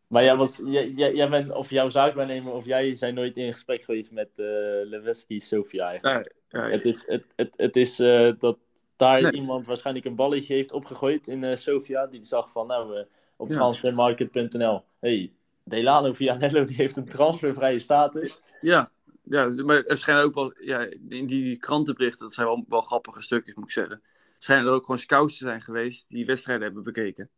[0.10, 3.54] Maar jij, was, jij, jij, jij bent, of jouw zaakwaarnemer of jij zijn nooit in
[3.54, 4.46] gesprek geweest met eh
[4.84, 6.36] Leveski Sofia eigenlijk.
[6.48, 8.58] Ja, ja, Het is, het, het, het is eh, dat
[8.98, 9.32] daar Nee.
[9.32, 12.08] iemand waarschijnlijk een balletje heeft opgegooid in eh, Sofia.
[12.08, 13.56] Die zag van, nou, op Ja.
[13.56, 14.84] transfermarket.nl.
[15.00, 15.32] hey,
[15.64, 18.40] Delano Vianello die heeft een transfervrije status.
[18.62, 18.92] ja,
[19.24, 23.22] ja, maar er schijnen ook wel, ja, in die krantenberichten, dat zijn wel, wel grappige
[23.22, 23.96] stukjes moet ik zeggen.
[24.04, 27.30] Er schijnen er ook gewoon scouts te zijn geweest die wedstrijden hebben bekeken.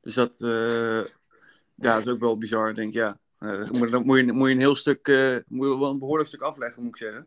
[0.00, 0.40] Dus dat,
[1.80, 3.18] ja, dat is ook wel bizar, denk ik, ja.
[3.38, 5.90] Eh, dan moet, dan moet, je, moet je een heel stuk, eh, moet je wel
[5.90, 7.26] een behoorlijk stuk afleggen, moet ik zeggen.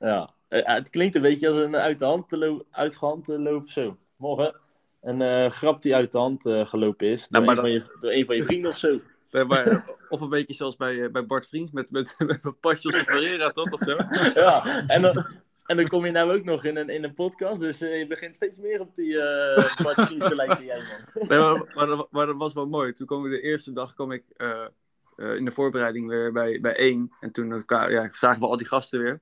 [0.00, 3.24] Ja, Eh, het klinkt een beetje als een uit de hand, lo- uit de hand.
[3.66, 4.54] Zo, morgen.
[5.02, 7.20] Een grap die uit de hand gelopen is.
[7.28, 8.98] Door, Nou, maar een van je, door een van je vrienden of zo.
[9.30, 12.54] Nee, maar, of een beetje zoals bij, bij Bart Vriends met, met, met of
[12.94, 13.70] Ferreira, toch?
[13.72, 13.96] Of zo?
[14.34, 15.26] Ja, en dan,
[15.64, 17.60] en dan kom je nou ook nog in een, in een podcast.
[17.60, 20.76] Dus eh, je begint steeds meer op die uh, Vriends te lijken jij,
[21.14, 21.28] man.
[21.28, 22.92] Nee, maar, maar, dat- maar dat was wel mooi.
[22.92, 24.64] Toen kwam ik de eerste dag kwam ik, eh,
[25.16, 27.12] eh, in de voorbereiding weer bij, bij één.
[27.20, 29.20] En toen eh, ja, zagen we al die gasten weer.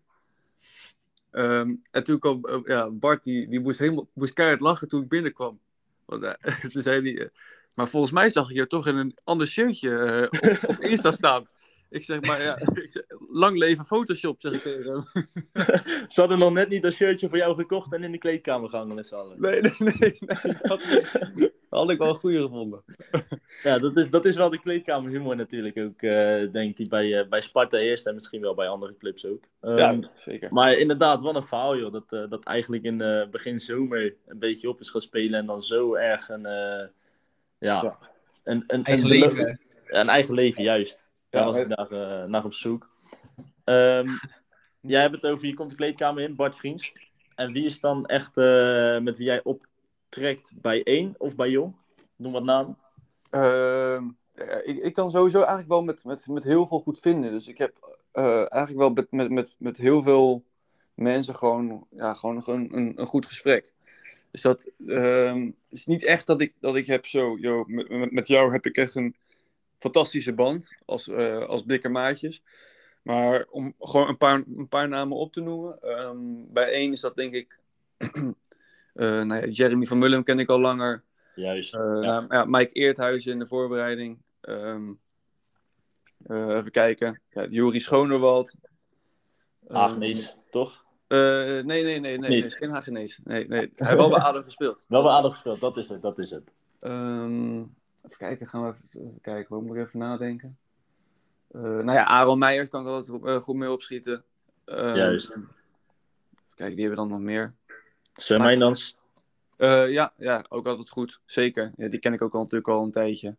[1.31, 5.03] Ehm, en toen kwam eh, ja, Bart, die, die moest, helemaal, moest keihard lachen toen
[5.03, 5.61] ik binnenkwam.
[6.05, 7.29] Want, eh, toen zei hij, eh,
[7.75, 11.13] maar volgens mij zag ik je toch in een ander shirtje eh, op, op Insta
[11.13, 11.49] staan.
[11.93, 15.27] Ik zeg, maar ja, ik zeg, lang leven Photoshop, zeg ik tegen hem.
[16.13, 18.95] Ze hadden nog net niet dat shirtje voor jou gekocht en in de kleedkamer gehangen
[18.95, 19.41] met z'n allen.
[19.41, 20.17] Nee, nee, nee.
[20.21, 20.81] nee dat,
[21.69, 22.83] dat had ik wel een goede gevonden.
[23.63, 27.29] Ja, dat is, dat is wel de kleedkamerhumor natuurlijk ook, eh, denk ik, bij, eh,
[27.29, 29.45] bij Sparta eerst en misschien wel bij andere clubs ook.
[29.61, 30.53] Ehm, Ja, zeker.
[30.53, 34.39] Maar inderdaad, wat een verhaal joh, dat, eh, dat eigenlijk in eh, begin zomer een
[34.39, 36.87] beetje op is gaan spelen en dan zo erg een, eh,
[37.59, 37.99] ja, Ja.
[38.45, 39.61] Een, een, Eigen een, leven.
[39.87, 41.02] een eigen leven, juist.
[41.33, 42.89] Daar was ik naar, naar op zoek.
[43.65, 44.07] Ehm,
[44.81, 46.93] jij hebt het over, je komt de kleedkamer in, Bart Vriends.
[47.35, 51.75] En wie is dan echt eh, met wie jij optrekt bij één of bij Jong?
[52.17, 52.79] Noem wat naam.
[53.31, 54.05] Ehm,
[54.65, 57.33] ik, ik kan sowieso eigenlijk wel met, met, met heel veel goed vinden.
[57.33, 60.45] Dus ik heb eh, eigenlijk wel met, met, met, met heel veel
[60.95, 63.73] mensen gewoon, ja, gewoon een, een, een goed gesprek.
[64.31, 68.13] Dus dat ehm, is niet echt dat ik, dat ik heb zo, yo, met, met-
[68.13, 69.17] met jou heb ik echt een
[69.83, 72.43] fantastische band als, eh als dikke maatjes.
[73.03, 75.81] Maar om gewoon een paar, een paar namen op te noemen.
[75.81, 77.61] ehm, bij één is dat denk ik,
[78.95, 81.03] eh, nou ja, Jeremy van Mullen ken ik al langer.
[81.35, 81.75] Juist.
[81.75, 82.21] Eh, ja.
[82.21, 84.19] nou, ja, Mike Eerthuizen in de voorbereiding.
[84.41, 84.93] Ehm,
[86.27, 87.21] eh, even kijken.
[87.31, 88.55] Ja, Juri Schonerwald.
[89.69, 90.85] Ehm, Hagenees, toch?
[91.09, 92.19] eh, nee, nee, nee, nee.
[92.19, 93.21] Nee, is geen Hagenees.
[93.25, 93.73] Nee, nee.
[93.77, 94.85] Hij heeft wel bij ADO gespeeld.
[94.89, 96.53] Wel bij aardig gespeeld, dat is het, dat is het.
[96.81, 97.65] Ehm,
[98.03, 99.57] even kijken, gaan we even, even kijken.
[99.57, 100.59] Hoe moet ik even nadenken?
[101.51, 104.25] Eh, nou ja, Aaron Meijers kan ik altijd eh, goed mee opschieten.
[104.65, 105.31] Ehm, Juist.
[105.31, 105.49] Even
[106.55, 107.55] kijken, wie hebben we dan nog meer?
[108.15, 108.97] Sven Mijndans.
[109.57, 111.21] Eh, ja, ja, ook altijd goed.
[111.25, 111.73] Zeker.
[111.77, 113.37] Ja, die ken ik ook al natuurlijk al een tijdje.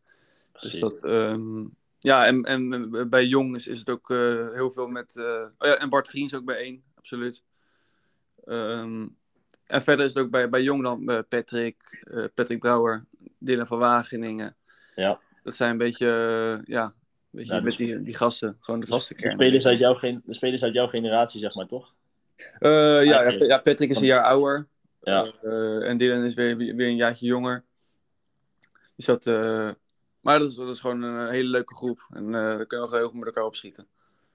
[0.61, 1.65] Dus dat, ehm,
[1.99, 5.15] ja, en, en bij Jong is, is het ook eh, heel veel met.
[5.15, 5.23] eh,
[5.57, 7.43] oh ja, en Bart Vriends ook bij één, absoluut.
[8.45, 9.07] Ehm,
[9.65, 13.05] en verder is het ook bij, bij Jong dan eh, Patrick, eh, Patrick Brouwer,
[13.43, 14.55] Dylan van Wageningen.
[14.95, 15.19] Ja.
[15.43, 16.93] Dat zijn een beetje, eh, ja,
[17.29, 19.33] met dus- die, die gasten, gewoon de vaste De kern.
[19.33, 21.93] spelers, uit jouw, de spelers uit jouw generatie, zeg maar, toch?
[22.59, 24.67] Eh, ja, ja, Patrick is een jaar ouder.
[25.01, 25.27] Ja.
[25.41, 27.63] Eh, en Dylan is weer, weer een jaartje jonger.
[28.95, 29.25] Dus dat,
[30.21, 32.05] maar dat is, dat is gewoon een hele leuke groep.
[32.09, 33.87] En daar kunnen we gewoon heel goed met elkaar opschieten.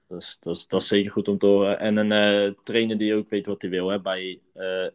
[0.07, 1.79] Dat is, dat, is, dat is zeker goed om te horen.
[1.79, 3.89] En een trainer die ook weet wat hij wil.
[3.89, 3.99] Hè?
[3.99, 4.41] Bij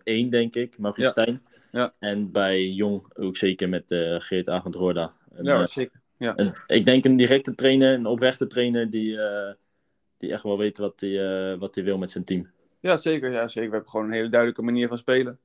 [0.05, 1.11] één, denk ik, Maurice Ja.
[1.11, 1.43] Stijn.
[1.75, 1.95] Ja.
[1.99, 5.13] En bij Jong ook zeker met eh, Geert Agent Roorda.
[5.35, 6.01] En, ja, eh, zeker.
[6.17, 6.55] Ja.
[6.67, 9.55] ik denk een directe trainer, een oprechte trainer die, eh,
[10.19, 12.51] die echt wel weet wat hij wat hij wil met zijn team.
[12.81, 13.69] Ja, zeker, ja, zeker.
[13.69, 15.39] We hebben gewoon een hele duidelijke manier van spelen.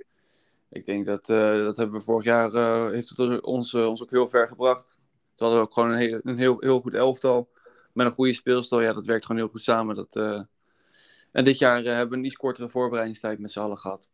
[0.70, 2.52] Ik denk dat, dat hebben we vorig jaar,
[2.92, 5.00] heeft het ons, ons ook heel ver gebracht.
[5.36, 7.50] We hadden ook gewoon een, hele, een heel, heel goed elftal.
[7.94, 8.82] Met een goede speelstijl.
[8.82, 9.96] Ja, dat werkt gewoon heel goed samen.
[9.96, 10.15] Dat,
[11.32, 14.08] En dit jaar hebben we een iets kortere voorbereidingstijd met z'n allen gehad.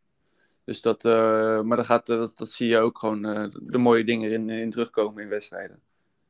[0.66, 3.78] Dus dat, eh, maar dat, gaat, eh, dat, dat zie je ook gewoon eh, de
[3.78, 5.80] mooie dingen in, in terugkomen in wedstrijden.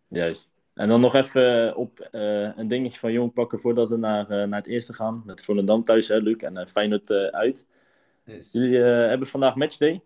[0.08, 0.48] Juist.
[0.74, 4.58] En dan nog even op eh, een dingetje van Jong pakken voordat we naar, naar
[4.58, 5.22] het eerste gaan.
[5.26, 7.64] Met Volendam thuis, hè, Luc, en eh, Feyenoord eh, uit.
[8.24, 10.00] Dus, Jullie eh, hebben vandaag matchday.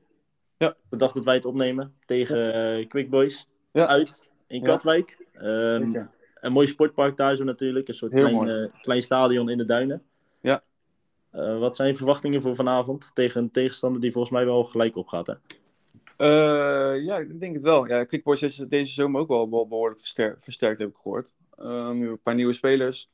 [0.56, 0.74] Ja.
[0.90, 1.94] De dag dat wij het opnemen.
[2.06, 3.48] Tegen Quick Boys.
[3.72, 3.86] Ja.
[3.86, 4.62] Uit in.
[4.62, 5.26] Katwijk.
[5.32, 7.88] Ehm, een mooi sportpark daar zo natuurlijk.
[7.88, 8.70] Een soort Heel klein, mooi.
[8.82, 10.02] klein stadion in de duinen.
[11.30, 13.10] Eh, wat zijn je verwachtingen voor vanavond?
[13.14, 15.26] Tegen een tegenstander die volgens mij wel gelijk opgaat.
[15.26, 15.34] Hè?
[16.16, 17.86] Eh, ja, ik denk het wel.
[17.86, 21.34] Ja, is deze zomer ook wel, behoorlijk verster- versterkt, heb ik gehoord.
[21.56, 23.10] Ehm, een paar nieuwe spelers.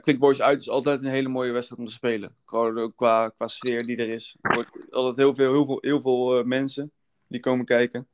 [0.00, 2.36] Quickboys uit is altijd een hele mooie wedstrijd om te spelen.
[2.94, 4.36] Qua, qua sfeer die er is.
[4.40, 6.92] Er wordt altijd heel veel, heel veel, heel veel eh, mensen
[7.26, 8.08] die komen kijken.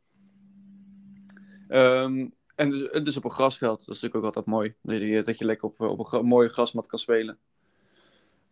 [1.69, 3.79] Ehm, en dus, het is op een grasveld.
[3.79, 4.75] Dat is natuurlijk ook altijd mooi.
[4.83, 7.39] Dat je, dat je lekker op, op een mooie grasmat kan spelen.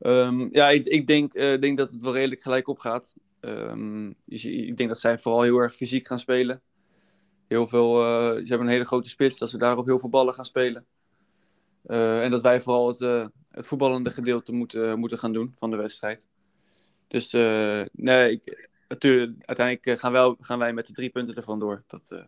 [0.05, 3.15] Ehm, ja, ik, ik denk, eh, denk dat het wel redelijk gelijk op gaat.
[4.25, 6.63] Je zie- ik denk dat zij vooral heel erg fysiek gaan spelen.
[7.47, 10.35] Heel veel, eh, ze hebben een hele grote spits, dat ze daarop heel veel ballen
[10.35, 10.87] gaan spelen.
[11.83, 15.77] Eh, en dat wij vooral het, het voetballende gedeelte moeten, moeten gaan doen van de
[15.77, 16.27] wedstrijd.
[17.09, 17.33] Dus
[17.93, 21.83] nee, ik, uiteindelijk gaan, wij, gaan wij met de drie punten ervan door.
[21.87, 22.27] Dat, dat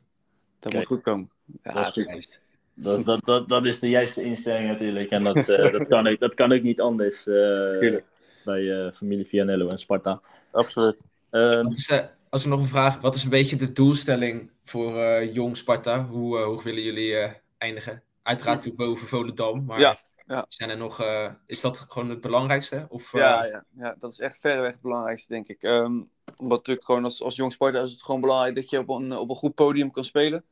[0.58, 0.74] Kijk.
[0.74, 1.30] moet goed komen.
[1.62, 2.40] Ja, Dat is.
[2.78, 5.10] Dat, dat, dat, dat is de juiste instelling natuurlijk.
[5.10, 7.98] En dat, eh, dat, kan, ook, dat kan ook niet anders eh,
[8.44, 10.20] bij eh, familie Vianello en Sparta.
[10.50, 11.04] Absoluut.
[11.30, 14.96] Ehm, is, eh, als ik nog een vraag, wat is een beetje de doelstelling voor
[15.02, 16.04] eh, jong Sparta?
[16.04, 18.02] Hoe, hoe willen jullie eh, eindigen?
[18.22, 20.44] Uiteraard natuurlijk boven Volendam, maar Ja, ja.
[20.48, 22.86] Zijn er nog, eh, is dat gewoon het belangrijkste?
[22.88, 25.62] Of, eh, Ja, ja, ja, dat is echt verreweg het belangrijkste, denk ik.
[25.62, 26.02] Ehm,
[26.36, 29.12] omdat natuurlijk gewoon als, als jong Sparta is het gewoon belangrijk dat je op een,
[29.16, 30.44] op een goed podium kan spelen.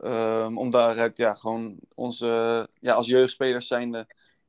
[0.00, 4.06] Ehm, om daaruit ja, gewoon onze, ja, als jeugdspelers zijnde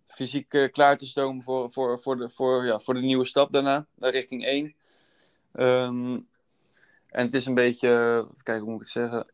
[0.07, 3.51] fysiek eh, klaar te stomen voor, voor, voor, de, voor, ja, voor de nieuwe stap
[3.51, 4.75] daarna, naar richting 1.
[5.51, 6.19] Ehm,
[7.07, 7.89] en het is een beetje,
[8.43, 9.27] kijken hoe moet ik het zeggen.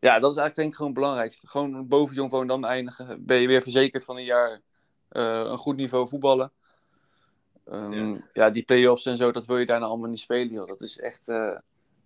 [0.00, 1.46] Ja, dat is eigenlijk denk ik gewoon het belangrijkste.
[1.46, 3.24] Gewoon boven Jong Volendam eindigen.
[3.24, 4.60] Ben je weer verzekerd van een jaar
[5.08, 6.52] eh, een goed niveau voetballen.
[7.64, 8.50] Ehm, ja.
[8.50, 10.52] die play-offs en zo, dat wil je daarna allemaal niet spelen.
[10.52, 10.66] Joh.
[10.66, 11.56] Dat is echt, eh,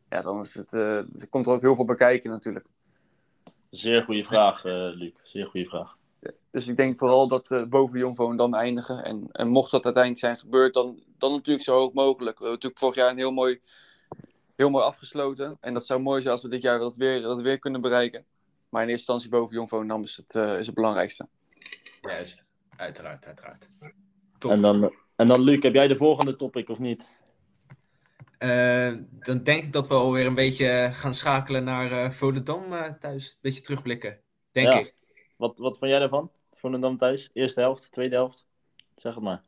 [0.09, 2.67] ja, dan is het, eh, er komt er ook heel veel bij kijken natuurlijk.
[3.71, 5.13] Zeer goede vraag, eh, Luc.
[5.23, 5.99] Zeer goede vraag.
[6.51, 9.05] Dus ik denk vooral dat eh boven Jong Volendam eindigen.
[9.05, 12.39] En, en mocht dat uiteindelijk zijn gebeurd, dan, dan natuurlijk zo hoog mogelijk.
[12.39, 13.61] We hebben natuurlijk vorig jaar een heel mooi,
[14.57, 15.57] heel mooi afgesloten.
[15.61, 18.25] En dat zou mooi zijn als we dit jaar dat weer, dat weer kunnen bereiken.
[18.69, 21.29] Maar in eerste instantie boven Jong Volendam is het, eh, is het belangrijkste.
[22.01, 22.45] Juist,
[22.77, 23.69] uiteraard, uiteraard.
[24.39, 24.51] Top.
[24.51, 27.03] En dan, en dan, Luc, heb jij de volgende topic of niet?
[28.41, 32.93] Eh, dan denk ik dat we alweer een beetje gaan schakelen naar eh Volendam eh,
[32.93, 33.29] thuis.
[33.29, 34.79] Een beetje terugblikken, denk Ja.
[34.79, 34.95] ik.
[35.37, 36.31] Wat, wat vond jij daarvan?
[36.55, 37.31] Volendam thuis?
[37.33, 38.47] Eerste helft, tweede helft?
[38.97, 39.43] Zeg het maar.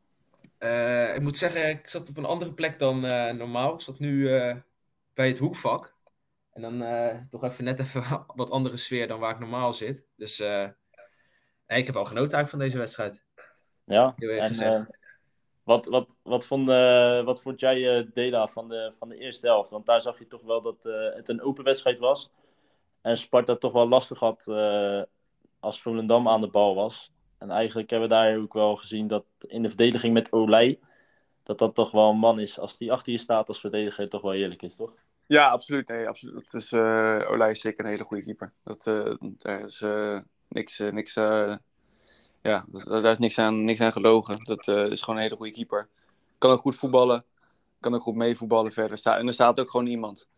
[1.15, 3.01] Ik moet zeggen, ik zat op een andere plek dan
[3.37, 3.75] normaal.
[3.75, 4.25] Ik zat nu
[5.15, 5.95] bij het hoekvak.
[6.53, 6.79] En dan
[7.31, 10.05] toch even net even wat andere sfeer dan waar ik normaal zit.
[10.17, 10.41] Dus
[11.67, 13.23] ik heb wel genoten eigenlijk van deze wedstrijd.
[13.85, 15.01] Ja, Heel gezegd.
[15.65, 19.47] Wat, wat, wat, vond, eh, wat vond jij, eh, Dela, van de, van de eerste
[19.47, 19.71] helft?
[19.71, 22.31] Want daar zag je toch wel dat eh, het een open wedstrijd was.
[23.01, 24.47] En Sparta toch wel lastig had
[25.61, 27.13] als Volendam aan de bal was.
[27.39, 30.79] En eigenlijk hebben we daar ook wel gezien dat in de verdediging met Olij,
[31.43, 32.59] dat dat toch wel een man is.
[32.59, 34.95] Als die achter je staat als verdediger, toch wel eerlijk is, toch?
[35.27, 35.89] Ja, absoluut.
[35.89, 36.53] Nee, absoluut.
[36.53, 36.73] Dat is,
[37.29, 38.53] Olij is zeker een hele goede keeper.
[38.65, 38.85] Dat,
[39.39, 39.85] daar is
[40.49, 41.15] niks, niks,
[42.43, 44.45] ja, dat, daar is niks aan, niks aan gelogen.
[44.45, 45.89] Dat eh, is gewoon een hele goede keeper.
[46.39, 47.25] Kan ook goed voetballen.
[47.81, 48.99] Kan ook goed meevoetballen verder.
[48.99, 50.29] Sta, en er staat ook gewoon iemand.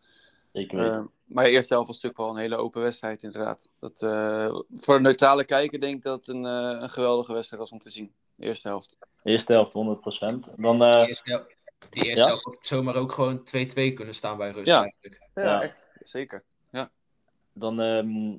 [0.53, 0.93] Zeker weten.
[0.99, 3.69] Eh, maar de eerste helft was natuurlijk wel een hele open wedstrijd, inderdaad.
[3.79, 7.61] Dat, eh, voor een neutrale kijker denk ik dat het een, eh, een geweldige wedstrijd
[7.61, 8.13] was om te zien.
[8.35, 8.97] De eerste helft.
[9.23, 10.45] Eerste helft 100%.
[10.57, 11.45] Dan, eh, Die eerste, hel-
[11.89, 12.27] die eerste ja?
[12.27, 14.81] helft had het zomaar ook gewoon 2-2 kunnen staan bij rust Ja.
[14.81, 15.29] eigenlijk.
[15.35, 15.61] Ja, Ja.
[15.61, 15.89] echt.
[16.03, 16.43] Zeker.
[17.57, 18.37] dan ehm,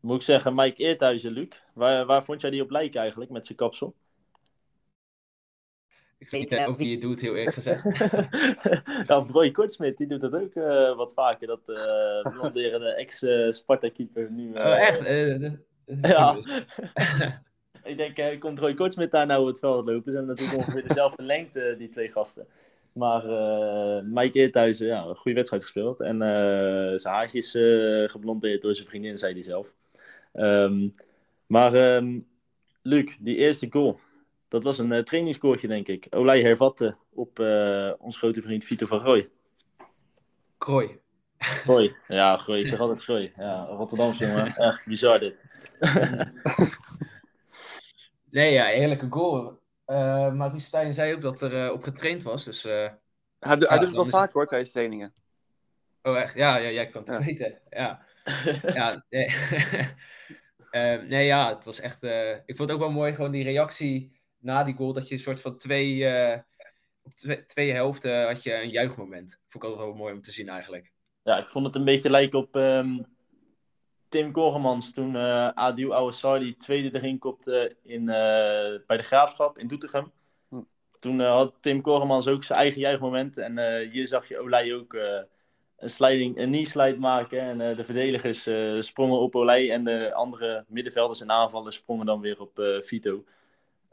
[0.00, 1.48] moet ik zeggen, Mike Eerthuizen, Luc.
[1.72, 3.94] Waar, waar vond jij die op lijken eigenlijk met zijn kapsel?
[6.18, 7.84] Ik weet niet ook wie je doet, heel eerlijk gezegd.
[9.08, 11.46] nou, Roy Kortsmit, die doet dat ook eh, wat vaker.
[11.46, 14.50] Dat eh blonderende ex-Sparta-keeper nu...
[14.52, 14.98] Oh, echt?
[14.98, 15.58] Eh, de-
[16.02, 16.36] Ja.
[17.90, 20.12] ik denk, eh, komt Roy Kortsmit daar nou het veld lopen?
[20.12, 22.46] Ze hebben natuurlijk ongeveer dezelfde lengte, die twee gasten.
[22.92, 26.00] Maar eh Mike Eerthuizen, ja, een goede wedstrijd gespeeld.
[26.00, 29.74] En eh, zijn haartje is eh, geblondeerd door zijn vriendin, zei hij zelf.
[30.32, 30.88] Ehm,
[31.52, 32.20] maar ehm,
[32.82, 34.00] Luc, die eerste goal,
[34.48, 36.06] dat was een uh, trainingsgoaltje, denk ik.
[36.10, 39.28] Olij hervatte op eh, ons grote vriend Vito van Rooij.
[40.58, 41.00] Krooi.
[41.38, 41.94] Gooi.
[42.08, 42.60] Ja, gooi.
[42.60, 43.32] Ik zeg altijd gooi.
[43.36, 44.46] Ja, Rotterdamse jongen.
[44.70, 45.34] Echt bizar dit.
[48.30, 49.58] Nee, ja, eerlijke goal.
[49.84, 52.44] Eh Maurice Stijn zei ook dat er eh, op getraind was.
[52.44, 55.14] Dus, eh, Hij, hij doet het wel vaak hoor, tijdens trainingen.
[56.02, 56.34] oh, echt?
[56.34, 57.24] Ja, ja, jij kan het Ja.
[57.24, 57.58] weten.
[57.70, 58.04] Ja,
[58.78, 59.26] ja nee.
[60.72, 62.02] Eh, nee, ja, het was echt...
[62.02, 64.92] eh, ik vond het ook wel mooi, gewoon die reactie na die goal.
[64.92, 66.06] Dat je een soort van twee...
[66.06, 66.40] eh,
[67.02, 69.40] op twee, twee helften had je een juichmoment.
[69.46, 70.92] Vond ik altijd wel mooi om te zien eigenlijk.
[71.22, 72.98] Ja, ik vond het een beetje lijken op ehm,
[74.08, 79.58] Tim Koremans toen eh Adil Ouassar die tweede erin kopte in, eh, bij de Graafschap
[79.58, 80.12] in Doetinchem.
[80.48, 80.60] Hm.
[80.98, 83.38] Toen eh, had Tim Koremans ook zijn eigen juichmoment.
[83.38, 85.20] En eh, hier zag je Olij ook eh,
[85.82, 87.40] een, sliding, een knee-slide maken.
[87.40, 89.70] En eh, de verdedigers eh, sprongen op Olij.
[89.70, 93.24] En de andere middenvelders en aanvallers sprongen dan weer op eh, Vito.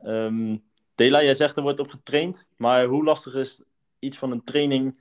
[0.03, 0.57] Ehm
[0.95, 2.47] Dela, jij zegt er wordt op getraind.
[2.57, 3.61] Maar hoe lastig is
[3.99, 4.97] iets van een training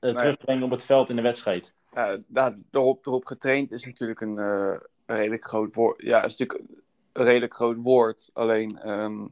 [0.00, 1.72] terugbrengen op het veld in de wedstrijd?
[1.92, 4.38] Ja, daar, erop, erop getraind is natuurlijk een,
[5.06, 6.02] redelijk groot woord.
[6.02, 6.70] Ja, is natuurlijk
[7.12, 8.30] een redelijk groot woord.
[8.32, 9.26] Alleen, ehm,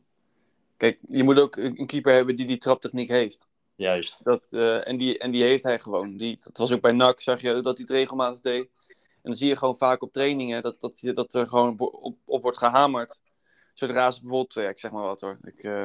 [0.77, 3.49] kijk, je moet ook een keeper hebben die die traptechniek heeft.
[3.77, 4.17] Juist.
[4.23, 6.17] Dat, eh, en, die, en die heeft hij gewoon.
[6.17, 8.71] Die, dat was ook bij NAC, zag je dat hij het regelmatig deed.
[8.89, 12.43] En dan zie je gewoon vaak op trainingen dat, dat, dat er gewoon op, op,
[12.43, 13.21] wordt gehamerd.
[13.75, 15.39] Zodra ze bijvoorbeeld, ja, ik zeg maar wat hoor.
[15.43, 15.85] Ik, eh,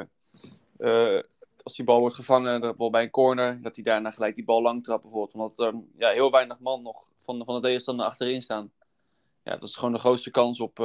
[0.78, 1.22] eh,
[1.62, 4.62] als die bal wordt gevangen, bijvoorbeeld bij een corner, dat hij daarna gelijk die bal
[4.62, 5.34] lang trapt bijvoorbeeld.
[5.34, 8.72] Omdat er ja, heel weinig man nog van, van de tegenstander achterin staan.
[9.42, 10.78] ja, dat is gewoon de grootste kans op,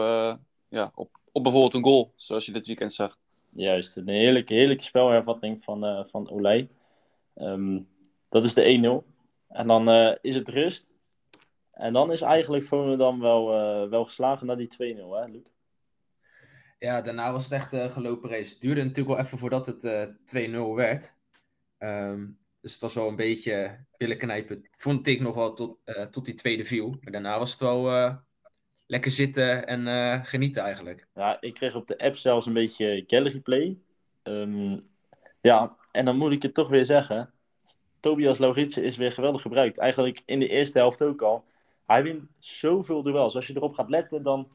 [0.70, 3.18] ja, op, op bijvoorbeeld een goal, zoals je dit weekend zag.
[3.50, 6.70] Juist, een heerlijke, heerlijke spelhervatting van, van Olij.
[7.36, 7.80] Ehm,
[8.30, 9.06] dat is de 1-0.
[9.48, 10.86] En dan eh, is het rust.
[11.72, 15.42] En dan is eigenlijk Volendam wel, eh, wel geslagen naar die 2-0, hè, Luc?
[16.80, 18.52] Ja, daarna was het echt een gelopen race.
[18.52, 21.14] Het duurde natuurlijk wel even voordat het eh 2-0 werd.
[21.78, 22.26] Ehm,
[22.64, 24.68] dus het was wel een beetje billen knijpen.
[24.72, 26.98] Vond ik nog wel tot, eh, tot die tweede viel.
[27.02, 28.16] Maar daarna was het wel eh,
[28.86, 31.08] lekker zitten en eh, genieten eigenlijk.
[31.14, 33.78] Ja, ik kreeg op de app zelfs een beetje gallery play.
[34.22, 34.80] Ehm,
[35.44, 37.34] ja, en dan moet ik het toch weer zeggen.
[38.00, 39.78] Tobias Lauritsen is weer geweldig gebruikt.
[39.78, 41.44] Eigenlijk in de eerste helft ook al.
[41.86, 43.36] Hij wint zoveel duels.
[43.36, 44.48] Als je erop gaat letten, dan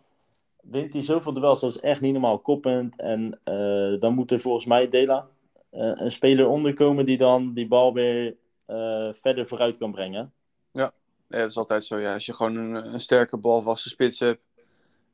[0.61, 1.61] wint hij zoveel duels.
[1.61, 2.97] Dat is echt niet normaal koppend.
[2.97, 5.29] En eh, dan moet er volgens mij, Dela,
[5.71, 10.33] eh, een speler onderkomen die dan die bal weer eh, verder vooruit kan brengen.
[10.73, 10.93] Ja,
[11.29, 11.99] dat is altijd zo.
[11.99, 12.13] Ja.
[12.13, 14.43] Als je gewoon een, een sterke balvaste spits hebt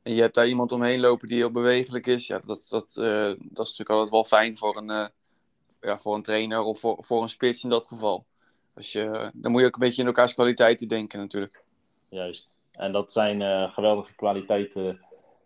[0.03, 3.65] en je hebt daar iemand omheen lopen die heel bewegelijk is, ja, dat, dat, dat
[3.65, 5.09] is natuurlijk altijd wel fijn voor een,
[5.85, 8.25] ja, voor een trainer of voor, voor een spits in dat geval.
[8.75, 11.63] Als je, dan moet je ook een beetje in elkaars kwaliteiten denken natuurlijk.
[12.09, 12.49] Juist.
[12.71, 14.99] En dat zijn eh, geweldige kwaliteiten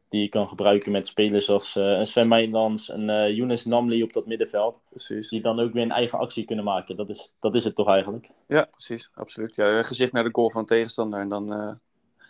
[0.09, 4.03] die je kan gebruiken met spelers als eh, een Sven Meijlands, een eh Younes Namli
[4.03, 4.79] op dat middenveld.
[4.89, 5.29] Precies.
[5.29, 6.95] Die dan ook weer een eigen actie kunnen maken.
[6.95, 8.29] Dat is, dat is het toch eigenlijk?
[8.47, 9.09] Ja, precies.
[9.13, 9.55] Absoluut.
[9.55, 11.47] Ja, gezicht naar de goal van de tegenstander en dan,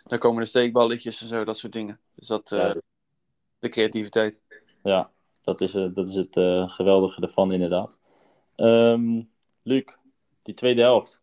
[0.04, 2.00] dan komen de steekballetjes en zo, dat soort dingen.
[2.14, 2.74] Dus dat, Ja.
[3.58, 4.42] de creativiteit.
[4.82, 6.34] Ja, dat is, eh, dat is het
[6.72, 7.90] geweldige ervan inderdaad.
[8.60, 9.22] Ehm
[9.62, 9.84] Luc,
[10.42, 11.20] die tweede helft.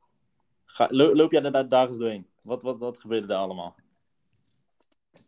[0.65, 2.27] Ga, lo- loop jij er daar dagelijks doorheen?
[2.41, 3.75] Wat, wat, wat gebeurde daar allemaal?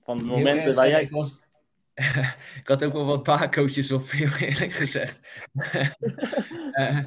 [0.03, 1.01] Van de momenten eerlijk waar jij...
[1.01, 1.39] Ik, was...
[2.61, 5.19] ik had ook wel wat baarcoaches op, heel eerlijk gezegd.
[6.71, 6.99] Eh,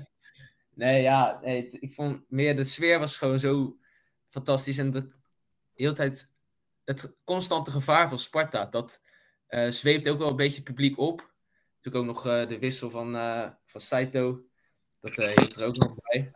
[0.75, 3.77] nee, ja, nee, ik vond meer de sfeer was gewoon zo
[4.27, 4.79] fantastisch.
[4.79, 5.07] En dat
[5.75, 6.33] heel tijd
[6.85, 9.01] het constante gevaar van Sparta, dat
[9.47, 11.33] eh, zweept ook wel een beetje het publiek op.
[11.77, 13.12] Natuurlijk ook nog eh, de wissel van,
[13.67, 14.45] van Saito.
[15.03, 16.33] Dat hielp er ook nog bij.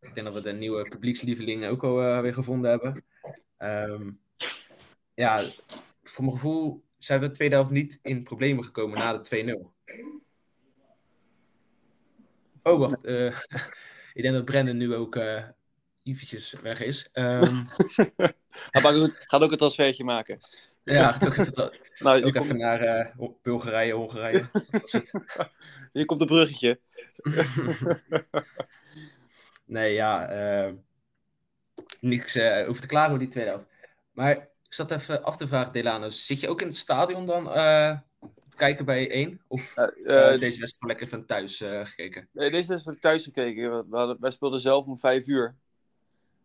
[0.00, 3.04] Ik denk dat we de nieuwe publiekslieveling ook al eh, weer gevonden hebben.
[3.56, 4.10] Ehm,
[5.14, 5.50] ja,
[6.02, 9.72] voor mijn gevoel zijn we de tweede helft niet in problemen gekomen na de 2-0.
[12.62, 13.04] Oh, wacht.
[13.04, 13.26] eh,
[14.14, 15.44] ik denk dat Brendan nu ook eh
[16.02, 17.08] eventjes weg is.
[17.12, 17.62] Ehm,
[18.70, 20.40] Gaat ook, een transfertje maken.
[20.84, 24.48] ja, gaat ook even, Nou, ook even naar Bulgarije, Hongarije.
[24.70, 25.10] Dat is het.
[25.92, 26.80] hier komt een bruggetje.
[29.64, 30.28] nee, ja.
[30.28, 30.72] eh,
[32.00, 33.66] niks over te klagen over die tweede helft.
[34.12, 36.08] Maar ik zat even af te vragen, Delano.
[36.08, 37.98] Zit je ook in het stadion dan eh,
[38.54, 39.40] kijken bij 1?
[39.48, 42.28] Of deze wedstrijd lekker van thuis gekeken?
[42.32, 43.76] Nee, deze wedstrijd thuis gekeken.
[43.76, 45.56] We, we hadden, wij speelden zelf om vijf uur.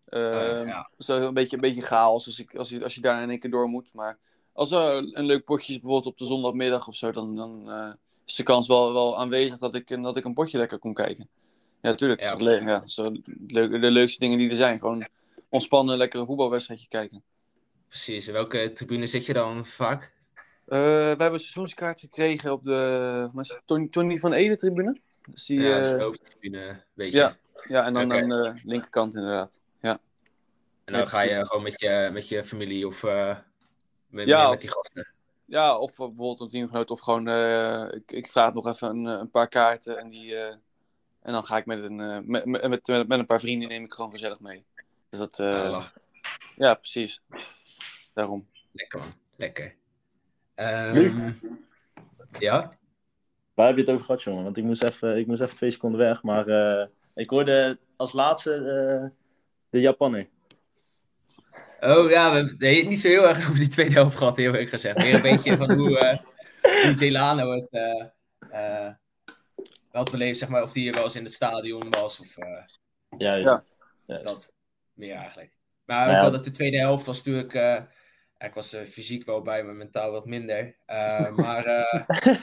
[0.09, 0.89] Uh, Eh, ja.
[0.97, 3.39] Zo een beetje, een beetje chaos als, ik, als, je, als je daar in één
[3.39, 3.93] keer door moet.
[3.93, 4.17] Maar
[4.53, 7.69] als er een leuk potje is, bijvoorbeeld op de zondagmiddag of zo, dan, dan
[8.25, 11.27] is de kans wel, wel aanwezig dat ik, dat ik een potje lekker kon kijken.
[11.81, 12.21] Ja, natuurlijk.
[12.21, 12.35] Ja.
[12.38, 12.43] Ja.
[12.43, 12.81] Le-
[13.47, 14.79] ja, de leukste dingen die er zijn.
[14.79, 15.07] Gewoon
[15.49, 17.23] ontspannen, lekker een voetbalwedstrijdje kijken.
[17.88, 18.27] Precies.
[18.27, 20.13] Welke tribune zit je dan vaak?
[20.65, 23.29] Eh, we hebben een seizoenskaart gekregen op de
[23.65, 24.97] Tony, Tony van Ede tribune.
[25.29, 27.17] Dus die, ja, dat is eh, de hoofdtribune, weet je.
[27.17, 27.38] ja.
[27.67, 28.21] ja, en dan Oké.
[28.21, 29.59] aan de linkerkant inderdaad.
[30.85, 33.38] En dan Ja, ga je gewoon met je, met je familie of eh,
[34.07, 35.13] met, Ja, met die gasten.
[35.45, 39.19] Ja, of bijvoorbeeld een teamgenoot, of gewoon, eh, ik, ik vraag nog even een, eh,
[39.19, 40.55] een paar kaarten en die, eh,
[41.21, 43.84] en dan ga ik met een, eh, met, met, met, met een paar vrienden neem
[43.84, 44.65] ik gewoon gezellig mee.
[45.10, 45.93] Dus dat, eh, Ja, lach.
[46.55, 47.21] ja, precies.
[48.13, 48.45] Daarom.
[48.71, 49.75] Lekker man, lekker.
[50.55, 51.34] Ehm,
[52.39, 52.71] ja?
[53.53, 54.43] Waar heb je het over gehad, jongen?
[54.43, 56.23] Want ik moest even, ik moest even twee seconden weg.
[56.23, 59.10] Maar eh, ik hoorde als laatste eh,
[59.69, 60.27] de Japanner.
[61.79, 64.53] Oh ja, we hebben nee, niet zo heel erg over die tweede helft gehad, heel
[64.55, 64.97] erg gezegd.
[64.97, 66.17] Meer een beetje van hoe, eh
[66.83, 68.05] hoe Delano het eh
[68.51, 68.93] eh,
[69.91, 72.63] wel had beleefd, zeg maar, of die wel eens in het stadion was of eh,
[73.17, 73.43] Juist.
[74.05, 74.17] Ja.
[74.17, 74.53] Dat.
[74.93, 75.57] Meer eigenlijk.
[75.85, 76.21] Maar ook Nou ja.
[76.21, 77.53] wel dat de tweede helft was natuurlijk...
[77.53, 77.81] eh,
[78.38, 80.76] ik was fysiek wel bij, maar mentaal wat minder.
[80.86, 82.03] Eh, maar eh,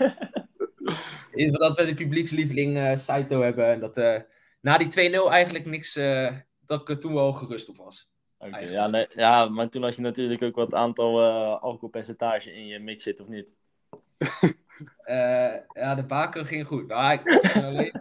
[1.33, 3.67] in ieder geval dat we de publiekslieveling eh Saito hebben.
[3.67, 4.21] En dat eh,
[4.61, 5.97] na die 2-0 eigenlijk niks...
[5.97, 8.12] eh, dat ik er toen wel gerust op was.
[8.51, 12.79] Ja, nee, ja, maar toen had je natuurlijk ook wat aantal eh alcoholpercentage in je
[12.79, 13.47] mix zitten, of niet?
[15.03, 16.87] Eh, ja, de Baco ging goed.
[16.87, 17.93] Maar ik, alleen,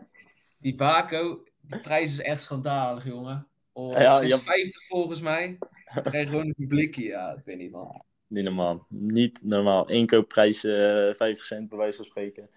[0.57, 3.47] die Baco, die prijs is echt schandalig, jongen.
[3.71, 4.37] Oh, Ja, ja.
[4.37, 5.57] 50 volgens mij.
[5.95, 7.03] Ik kreeg gewoon een blikje.
[7.03, 8.03] Ja, ik weet niet, man.
[8.27, 8.85] Niet normaal.
[8.89, 9.89] Niet normaal.
[9.89, 12.49] Inkoopprijs eh 50 cent, bij wijze van spreken.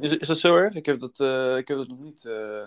[0.00, 0.74] Is, is dat zo erg?
[0.74, 2.24] Ik heb dat, eh, ik heb dat nog niet.
[2.24, 2.62] eh,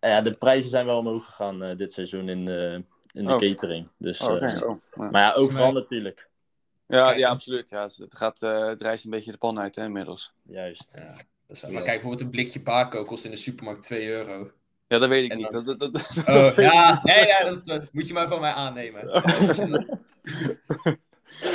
[0.00, 2.82] Ja, de prijzen zijn wel omhoog gegaan eh, dit seizoen in, de
[3.12, 3.38] in de Oh.
[3.40, 3.88] catering.
[3.98, 6.28] Dus, Oh, eh, Oh, maar- maar ja, overal mij- natuurlijk.
[6.86, 7.70] Ja, Kijk, ja absoluut.
[7.70, 10.32] Ja, het, gaat, eh, het reist een beetje de pan uit hè, inmiddels.
[10.42, 10.84] Juist.
[10.94, 11.06] Ja,
[11.46, 14.50] dat is wel- maar kijk, bijvoorbeeld een blikje pako kost in de supermarkt 2 euro.
[14.86, 15.50] Ja, dat weet ik En niet.
[15.50, 17.02] dan- Dat, dat, dat, Oh, dat weet ik ja, niet.
[17.02, 19.08] nee, ja dat, dat moet je maar van mij aannemen.
[19.12, 19.86] Als je dan,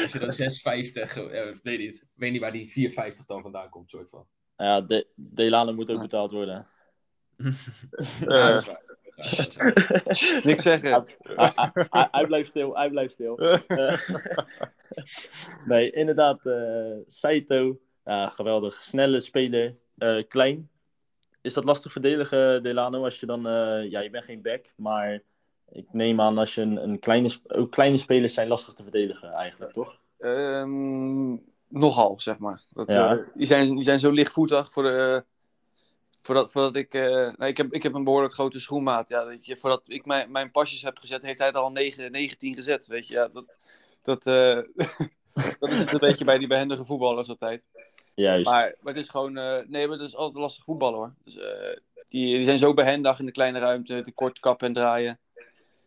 [0.02, 3.70] als je dan 6,50, eh, weet niet, ik weet niet waar die 4,50 dan vandaan
[3.70, 4.26] komt, soort van.
[4.58, 6.68] Ja, de, Delano moet ook betaald worden.
[7.38, 8.82] Ja, dat
[10.44, 10.90] Niks zeggen.
[10.92, 13.38] hij, hij- hij- hij blijft stil, hij blijft stil.
[13.68, 14.00] Eh,
[15.66, 18.84] nee, inderdaad, eh, Saito, ja, geweldig.
[18.84, 20.70] Snelle speler, eh, klein.
[21.42, 23.42] Is dat lastig verdedigen, Delano, als je dan,
[23.90, 25.22] ja, je bent geen back, maar
[25.72, 29.32] ik neem aan als je een, een kleine, ook kleine spelers zijn lastig te verdedigen
[29.32, 30.00] eigenlijk, toch?
[30.20, 31.32] Ehm,
[31.68, 32.62] nogal, zeg maar.
[32.70, 33.24] Dat, Ja.
[33.34, 35.26] die, zijn, die zijn zo lichtvoetig voor de,
[36.28, 36.94] voordat, voordat ik...
[36.94, 39.10] eh, nou, ik, heb, ik heb een behoorlijk grote schoenmaat.
[39.10, 42.12] Ja, weet je, voordat ik mijn, mijn pasjes heb gezet, heeft hij er al 9,
[42.12, 42.88] 19 gezet.
[42.88, 43.46] Weet je, ja, dat,
[44.04, 44.60] dat, eh,
[45.60, 47.64] dat is het een beetje bij die behendige voetballers altijd.
[48.16, 48.46] Juist.
[48.46, 49.38] Maar, maar het is gewoon...
[49.38, 51.14] eh, nee, maar het is altijd lastig voetballen hoor.
[51.24, 51.34] Dus,
[52.10, 55.20] die, die zijn zo behendig in de kleine ruimte, te kort kappen en draaien.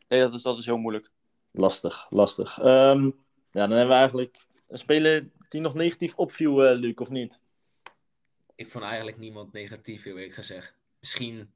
[0.09, 1.11] Nee, dat is, dat is heel moeilijk.
[1.51, 2.59] Lastig, lastig.
[2.59, 3.05] Ehm,
[3.51, 4.36] ja, dan hebben we eigenlijk
[4.68, 7.38] een speler die nog negatief opviel, Luc, of niet?
[8.61, 10.75] Ik vond eigenlijk niemand negatief, heel eerlijk gezegd.
[10.99, 11.51] Misschien,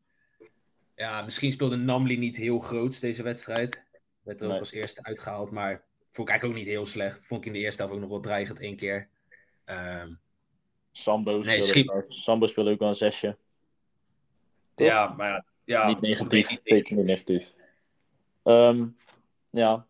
[0.97, 3.85] ja, misschien speelde Namli niet heel groot deze wedstrijd.
[4.23, 4.61] Werd er ook Nee.
[4.61, 7.27] als eerste uitgehaald, maar vond ik eigenlijk ook niet heel slecht.
[7.27, 9.09] Vond ik in de eerste helft ook nog wel dreigend één keer.
[9.65, 10.13] Ehm,
[10.93, 13.37] Sambo Nee, speelde, Sambo speelde ook wel een zesje.
[14.75, 14.87] Toch?
[14.87, 17.53] ja, maar ja, ja, niet negatief, niet zeker niet negatief.
[18.43, 18.87] Ehm,
[19.51, 19.87] ja,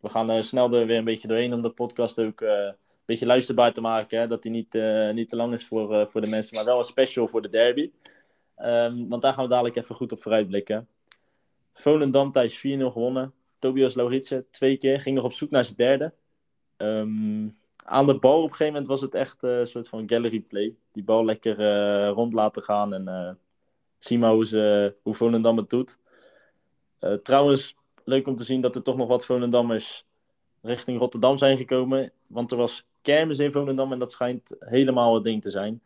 [0.00, 2.72] we gaan eh, snel er weer een beetje doorheen om de podcast ook eh,
[3.04, 4.18] beetje luisterbaar te maken.
[4.18, 4.26] Hè?
[4.26, 6.78] Dat die niet, eh, niet te lang is voor, eh, voor de mensen, maar wel
[6.78, 7.90] een special voor de derby.
[8.56, 10.88] Ehm, want daar gaan we dadelijk even goed op vooruitblikken.
[11.72, 13.32] Volendam thuis 4-0 gewonnen.
[13.58, 16.12] Tobias Lauritsen twee keer, ging nog op zoek naar zijn derde.
[16.76, 20.08] Ehm, aan de bal op een gegeven moment was het echt eh, een soort van
[20.08, 20.74] gallery play.
[20.92, 21.56] Die bal lekker
[22.08, 23.38] rond laten gaan en
[23.98, 25.96] zien hoe, ze, hoe Volendam het doet.
[27.22, 30.06] Trouwens, leuk om te zien dat er toch nog wat Volendammers
[30.62, 32.12] richting Rotterdam zijn gekomen.
[32.26, 35.80] Want er was kermis in Volendam en dat schijnt helemaal het ding te zijn.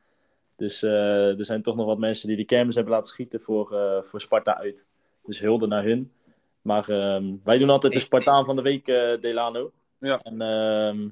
[0.57, 3.73] Dus eh, er zijn toch nog wat mensen die de kermis hebben laten schieten voor,
[3.73, 4.85] eh, voor Sparta uit.
[5.25, 6.13] Dus hulde naar hun.
[6.63, 9.73] Maar ehm, wij doen altijd de Spartaan van de week, eh, Delano.
[9.99, 10.21] Ja.
[10.23, 11.09] En ehm,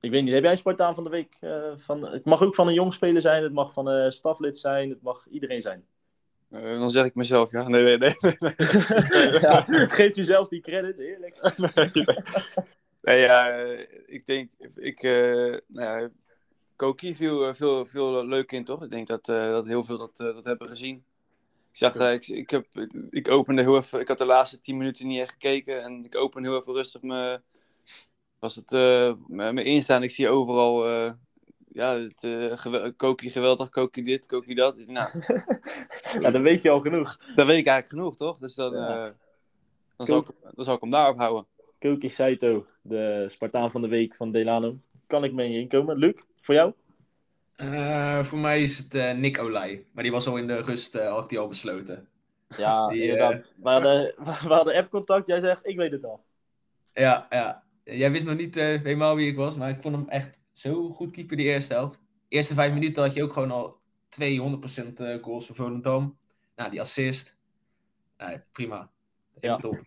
[0.00, 1.36] ik weet niet, heb jij een Spartaan van de week?
[1.40, 4.58] eh, van, het mag ook van een jong speler zijn, het mag van een staflid
[4.58, 5.84] zijn, het mag iedereen zijn.
[6.50, 7.68] Eh, dan zeg ik mezelf, ja.
[7.68, 8.14] Nee, nee, nee.
[8.20, 9.40] nee, nee.
[9.40, 11.54] ja, geef jezelf die credit, heerlijk.
[11.74, 12.04] nee,
[13.04, 13.18] nee.
[13.20, 16.10] Ja, eh, ik denk, ik, eh nou ja,
[16.76, 18.82] Koki viel eh, veel, veel leuk in, toch?
[18.82, 20.96] Ik denk dat, dat heel veel dat, dat hebben gezien.
[21.70, 22.66] Ik zag, ik, ik, heb,
[23.10, 26.16] ik opende heel even, ik had de laatste tien minuten niet echt gekeken en ik
[26.16, 27.40] opende heel even rustig me,
[28.38, 28.70] was het,
[29.26, 30.86] mijn mijn Insta en ik zie overal,
[31.74, 34.76] ja, het, eh, gewe- Koki geweldig, Koki dit, Koki dat.
[34.76, 35.08] Nou,
[36.20, 37.16] Ja, dan weet je al genoeg.
[37.34, 38.38] dat weet ik eigenlijk genoeg, toch?
[38.38, 39.14] Dus dan, Ja.
[39.96, 41.46] dan, zal ik, dan zal ik hem daarop houden.
[41.78, 44.78] Koki Saito, de Spartaan van de week van Delano.
[45.06, 45.96] Kan ik mee inkomen?
[45.96, 46.72] Luc, voor jou?
[47.56, 49.86] Eh, voor mij is het eh, Nick Olij.
[49.92, 52.08] Maar die was al in de rust, eh, had hij al besloten.
[52.56, 53.52] Ja, Die, inderdaad.
[53.62, 55.26] We hadden, we hadden app-contact.
[55.26, 56.24] Jij zegt, ik weet het al.
[56.92, 57.62] Ja, ja.
[57.84, 61.10] Jij wist nog niet helemaal wie ik was, maar ik vond hem echt zo goed
[61.10, 61.94] keeper die eerste helft.
[62.28, 63.78] De eerste vijf minuten had je ook gewoon al
[64.20, 66.18] 200% eh, goals voor Volendam.
[66.56, 67.36] Nou, die assist.
[68.18, 68.90] Nee, prima.
[69.40, 69.82] Helemaal top.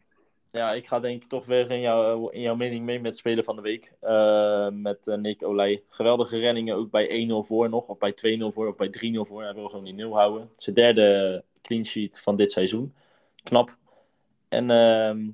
[0.58, 3.44] Ja, ik ga denk ik toch weer in, jou, in jouw mening mee met Speler
[3.44, 3.94] van de Week.
[4.00, 5.84] Eh, met eh, Nick Olij.
[5.90, 7.88] Geweldige renningen, ook bij 1-0 voor nog.
[7.88, 9.44] Of bij 2-0 voor, of bij 3-0 voor.
[9.44, 10.50] Hij wil gewoon die 0 houden.
[10.58, 12.94] Zijn derde clean sheet van dit seizoen.
[13.44, 13.76] Knap.
[14.50, 15.30] En ehm,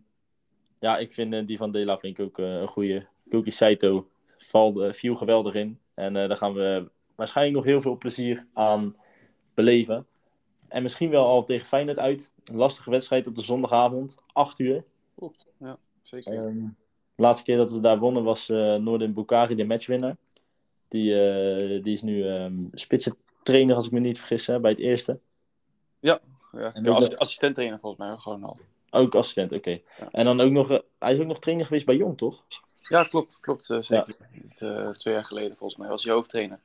[0.80, 3.08] ja, ik vind eh, die van Dela vind ik ook een goede.
[3.30, 4.08] Koki Saito
[4.38, 5.80] valt, eh, viel geweldig in.
[5.94, 8.96] En daar gaan we waarschijnlijk nog heel veel plezier aan
[9.54, 10.06] beleven.
[10.68, 12.32] En misschien wel al tegen Feyenoord uit.
[12.44, 14.18] Een lastige wedstrijd op de zondagavond.
[14.34, 14.84] 8 uur.
[16.02, 16.34] Zeker.
[16.34, 16.58] Ehm,
[17.16, 20.16] de laatste keer dat we daar wonnen was eh Noorden Bukari, de matchwinnaar.
[20.88, 24.72] Die, eh, die is nu ehm spitsen trainer, als ik me niet vergis, hè, bij
[24.72, 25.20] het eerste.
[26.00, 26.20] ja,
[26.52, 28.58] ja, ook- assi- assistent trainer volgens mij gewoon al.
[28.90, 29.70] Ook assistent, oké.
[29.70, 30.10] Ja.
[30.12, 32.46] En dan ook nog, eh, hij is ook nog trainer geweest bij Jong, toch?
[32.76, 34.18] Ja, klopt, klopt zeker.
[34.98, 36.60] Twee jaar geleden volgens mij was hij hoofdtrainer.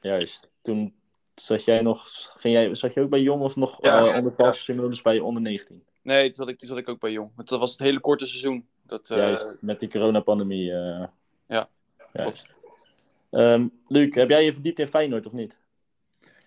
[0.00, 0.48] Juist.
[0.62, 0.94] Toen
[1.34, 4.32] zat jij nog, ging jij, zat je ook bij Jong of nog Ja, eh, onder
[4.32, 5.84] pas, inmiddels bij onder 19?
[6.02, 7.30] Nee, toen zat ik, toen zat ik ook bij Jong.
[7.34, 8.68] Want dat was het hele korte seizoen.
[8.82, 10.72] Dat, eh, Juist, met die coronapandemie.
[10.72, 11.04] eh
[11.46, 11.68] Ja.
[13.30, 15.56] Ehm, Luc, heb jij je verdiept in Feyenoord of niet?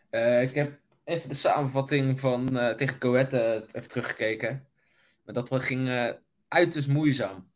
[0.09, 4.67] Eh, ik heb even de samenvatting van eh, tegen Coët eh, even teruggekeken.
[5.25, 6.09] Maar dat we- ging eh
[6.47, 7.47] uiterst moeizaam.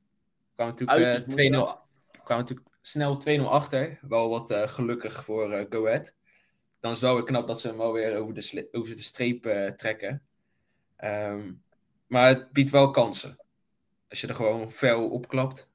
[0.55, 1.79] Kwamen natuurlijk Uiterst eh, 2-0
[2.23, 3.99] kwamen natuurlijk snel 2-0 achter.
[4.01, 6.15] Wel wat eh, gelukkig voor eh Go Ahead.
[6.79, 9.45] Dan is het wel weer knap dat ze hem alweer over de, over de streep
[9.45, 10.21] eh, trekken.
[10.95, 11.51] Ehm,
[12.07, 13.37] maar het biedt wel kansen.
[14.09, 15.69] Als je er gewoon fel opklapt.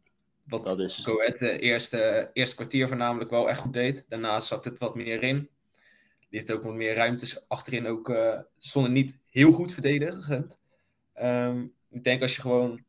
[0.45, 0.97] Wat Dat is-
[1.39, 4.05] de eerste, eerste kwartier voornamelijk wel echt goed deed.
[4.09, 5.49] Daarna zat het wat meer in.
[6.31, 8.09] Liet ook wat meer ruimtes achterin ook.
[8.11, 10.59] eh stonden niet heel goed verdedigend.
[11.13, 12.85] Ehm, ik denk als je gewoon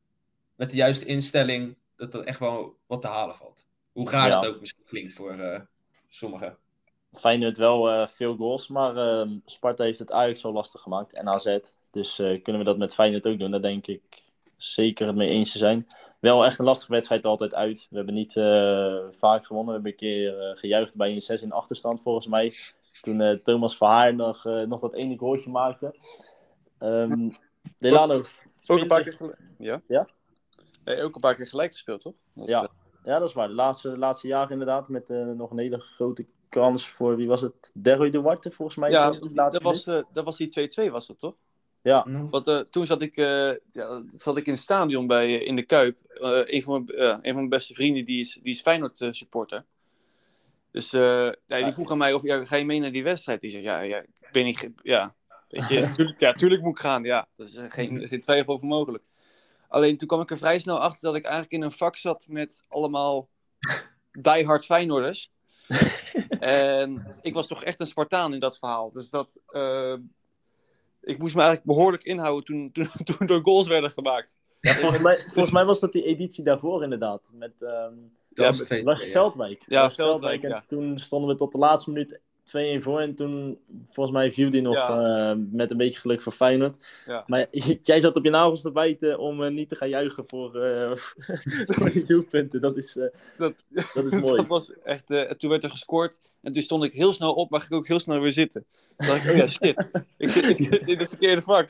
[0.55, 1.75] met de juiste instelling.
[1.95, 3.65] dat er echt wel wat te halen valt.
[3.91, 4.41] Hoe raar Ja.
[4.41, 5.61] dat ook misschien klinkt voor eh,
[6.09, 6.57] sommigen.
[7.13, 11.27] Feyenoord wel eh, veel goals, maar ehm, Sparta heeft het Ajax zo lastig gemaakt en
[11.27, 11.57] AZ.
[11.93, 13.51] Dus eh, kunnen we dat met Feyenoord ook doen?
[13.51, 14.23] Daar denk ik
[14.57, 15.87] zeker het mee eens te zijn.
[16.19, 17.87] Wel echt een lastige wedstrijd altijd uit.
[17.89, 19.65] We hebben niet eh, vaak gewonnen.
[19.65, 22.53] We hebben een keer eh, gejuicht bij een 6 in achterstand volgens mij.
[23.01, 25.95] Toen Thomas Verhaar nog, nog dat ene goaltje maakte.
[26.79, 27.29] Ehm
[27.77, 28.23] Delano.
[28.65, 29.39] Ook een paar keer gelijk.
[29.57, 29.81] Ja?
[29.87, 30.07] Ja?
[30.83, 32.15] Nee, ook een paar keer gelijk gespeeld, toch?
[32.33, 32.69] Dat, Ja.
[33.03, 33.47] Ja, dat is waar.
[33.47, 34.87] De laatste, de laatste jaren inderdaad.
[34.87, 37.71] Met nog een hele grote kans voor, wie was het?
[37.73, 38.89] Derroy de Warte volgens mij.
[38.89, 39.11] ja,
[39.49, 41.35] dat was, dat was die 2-2 was dat, toch?
[41.83, 45.39] Ja, Nou, Want eh, toen zat ik, eh, ja, zat ik in het stadion bij,
[45.39, 45.99] eh, in de Kuip.
[46.13, 49.65] Een, van mijn, een van mijn beste vrienden die is, die is Feyenoord supporter.
[50.71, 53.41] Dus ja, die vroeg aan mij of ja, ga je mee naar die wedstrijd?
[53.41, 55.15] Die zegt ja, ja ik ben niet, ja,
[55.49, 57.03] weet je, tuurlijk, ja, tuurlijk moet ik gaan.
[57.03, 59.03] Ja, dat is geen, geen twijfel over mogelijk.
[59.67, 62.25] Alleen toen kwam ik er vrij snel achter dat ik eigenlijk in een vak zat
[62.27, 63.29] met allemaal
[64.11, 65.31] diehard Feyenoorders.
[66.39, 68.91] en ik was toch echt een Spartaan in dat verhaal.
[68.91, 69.41] Dus dat,
[71.03, 72.87] ik moest me eigenlijk behoorlijk inhouden toen, toen,
[73.17, 74.37] toen er goals werden gemaakt.
[74.59, 77.21] Ja, volgens, mij, volgens mij was dat die editie daarvoor inderdaad.
[77.31, 77.93] Met, ehm
[78.33, 79.03] dat Ja, was.
[79.03, 79.63] Veldwijk.
[79.65, 82.19] Ja, Veldwijk, En toen stonden we tot de laatste minuut
[82.79, 82.99] 2-1 voor.
[82.99, 83.59] En toen,
[83.91, 85.29] volgens mij, viel die nog Ja.
[85.31, 86.75] eh, met een beetje geluk voor Feyenoord.
[87.05, 87.23] Ja.
[87.27, 87.47] Maar
[87.83, 90.91] jij zat op je nagels te bijten om eh, niet te gaan juichen voor, eh
[91.77, 92.61] voor die doelpunten.
[92.61, 92.93] Dat is,
[93.37, 93.53] Dat,
[93.93, 94.35] dat is mooi.
[94.35, 97.59] dat was echt, toen werd er gescoord en toen stond ik heel snel op, maar
[97.59, 98.65] ging ik ook heel snel weer zitten.
[98.97, 101.67] Toen dacht ik, oh ja, shit, ik zit, ik zit in het verkeerde vak.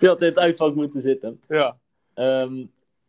[0.00, 1.40] Je had in het uitvak moeten zitten.
[1.48, 1.76] ja.
[2.14, 2.64] Ehm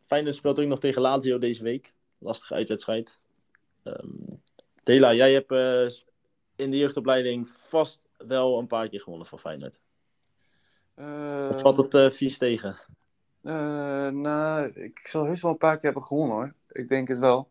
[0.08, 1.94] Feyenoord speelt ook nog tegen Lazio deze week.
[2.18, 3.10] Lastige uitwedstrijd.
[3.84, 4.36] Ehm
[4.84, 5.52] Dela, jij hebt
[6.56, 9.80] in de jeugdopleiding vast wel een paar keer gewonnen van Feyenoord.
[11.52, 12.76] Of valt het eh, vies tegen?
[13.42, 16.54] Eh, nou, ik zal heus wel een paar keer hebben gewonnen hoor.
[16.72, 17.48] Ik denk het wel.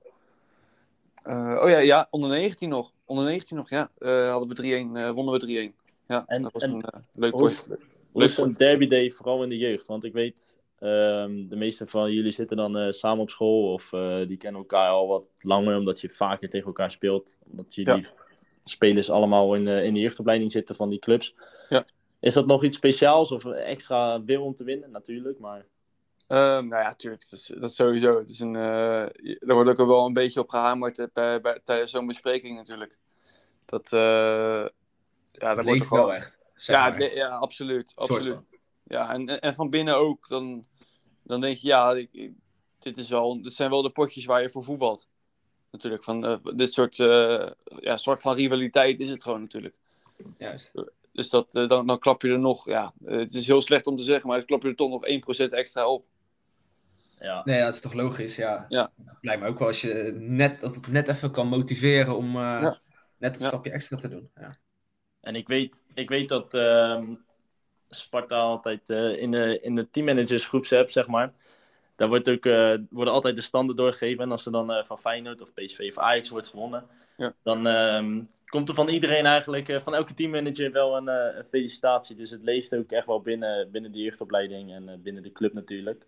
[1.22, 2.92] Eh, oh ja, ja, onder 19 nog.
[3.04, 3.88] Onder 19 nog, ja.
[4.30, 5.74] Hadden we 3-1, eh, wonnen we 3-1.
[6.06, 7.32] Ja, En- dat was en- een leuk
[8.12, 9.86] Hoe is een derby day vooral in de jeugd?
[9.86, 13.88] Want ik weet, ehm, de meeste van jullie zitten dan samen op school of
[14.26, 17.36] die kennen elkaar al wat langer omdat je vaker tegen elkaar speelt.
[17.50, 18.06] Omdat jullie
[18.64, 21.34] spelers allemaal in, eh, in de jeugdopleiding zitten van die clubs.
[21.68, 21.86] Ja.
[22.20, 24.90] Is dat nog iets speciaals of extra wil om te winnen?
[24.90, 25.66] Natuurlijk, maar...
[26.26, 27.22] Ehm, nou ja, tuurlijk.
[27.30, 28.18] Dat is, dat is sowieso.
[28.18, 29.02] Het is een, eh,
[29.40, 32.98] er wordt ook wel een beetje op gehamerd eh, bij, bij, tijdens zo'n bespreking natuurlijk.
[33.64, 34.68] Dat, eh ja,
[35.32, 36.04] dat Het wordt leeft er gewoon...
[36.06, 36.38] wel echt.
[36.54, 36.98] zeg Ja, maar.
[36.98, 37.92] de- ja, absoluut.
[37.94, 38.38] Absoluut.
[38.84, 40.28] Ja, en, en- van binnen ook.
[40.28, 40.64] Dan,
[41.22, 41.94] dan denk je, ja,
[42.78, 45.08] dit, is wel, dit zijn wel de potjes waar je voor voetbalt.
[45.72, 47.50] Natuurlijk, van eh, dit soort, eh,
[47.80, 49.74] ja, soort van rivaliteit is het gewoon natuurlijk.
[50.38, 50.72] Juist.
[51.12, 53.96] Dus dat, eh, dan, dan klap je er nog, ja, het is heel slecht om
[53.96, 56.04] te zeggen, maar dan klap je er toch nog 1% extra op.
[57.18, 57.42] Ja.
[57.44, 58.66] Nee, dat is toch logisch, ja.
[58.68, 58.92] Ja.
[59.20, 62.42] Lijkt me ook wel als je net, dat het net even kan motiveren om eh,
[62.42, 62.80] Ja.
[63.18, 63.46] net een Ja.
[63.48, 64.30] stapje extra te doen.
[64.34, 64.56] Ja.
[65.20, 67.14] En ik weet, ik weet dat ehm,
[67.88, 71.32] Sparta altijd eh, in de, in de teammanagersgroepsapp, zeg maar.
[71.96, 74.24] Daar wordt ook, eh, worden altijd de standen doorgegeven.
[74.24, 76.84] En als er dan eh, van Feyenoord of PSV of Ajax wordt gewonnen,
[77.16, 77.34] Ja.
[77.42, 82.16] dan ehm, komt er van iedereen eigenlijk, eh, van elke teammanager, wel een, een felicitatie.
[82.16, 86.06] Dus het leeft ook echt wel binnen, binnen de jeugdopleiding en binnen de club natuurlijk.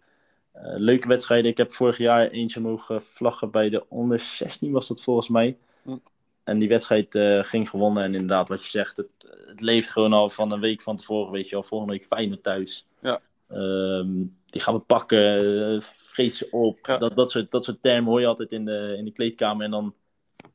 [0.76, 1.50] Leuke wedstrijden.
[1.50, 5.56] Ik heb vorig jaar eentje mogen vlaggen bij de onder 16, was dat volgens mij.
[5.82, 5.96] Hm.
[6.44, 7.08] En die wedstrijd
[7.46, 8.02] ging gewonnen.
[8.02, 9.08] En inderdaad, wat je zegt, het,
[9.46, 11.32] het leeft gewoon al van een week van tevoren.
[11.32, 12.86] Weet je wel, volgende week Feyenoord thuis.
[13.00, 13.20] Ja.
[13.48, 14.22] Ehm,
[14.54, 16.78] die gaan we pakken, uh, vreet ze op.
[16.86, 16.96] Ja.
[16.96, 19.64] Dat, dat, soort, dat soort termen hoor je altijd in de, in de kleedkamer.
[19.64, 19.94] En dan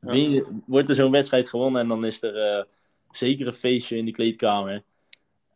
[0.02, 0.12] Ja.
[0.12, 1.82] win je- wordt er zo'n wedstrijd gewonnen.
[1.82, 2.64] En dan is er eh,
[3.12, 4.84] zeker een feestje in de kleedkamer.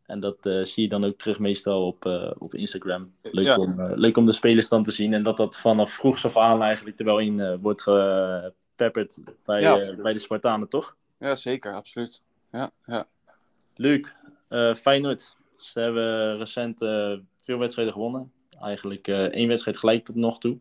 [0.06, 3.14] En dat eh, zie je dan ook terug meestal op, eh, op Instagram.
[3.22, 3.58] Leuk, Ja.
[3.58, 5.14] om, eh, leuk om de spelers dan te zien.
[5.14, 9.14] En dat dat vanaf vroegs af aan eigenlijk er wel in eh, wordt gepepperd
[9.46, 10.96] bij, Ja, eh, bij de Spartanen, toch?
[11.20, 12.22] Ja, zeker, absoluut.
[12.52, 13.08] Ja, ja.
[13.76, 14.16] Leuk.
[14.48, 15.36] Eh Feyenoord.
[15.58, 17.14] Ze hebben recent eh,
[17.44, 18.32] veel wedstrijden gewonnen.
[18.62, 20.58] Eigenlijk eh, één wedstrijd gelijk tot nog toe.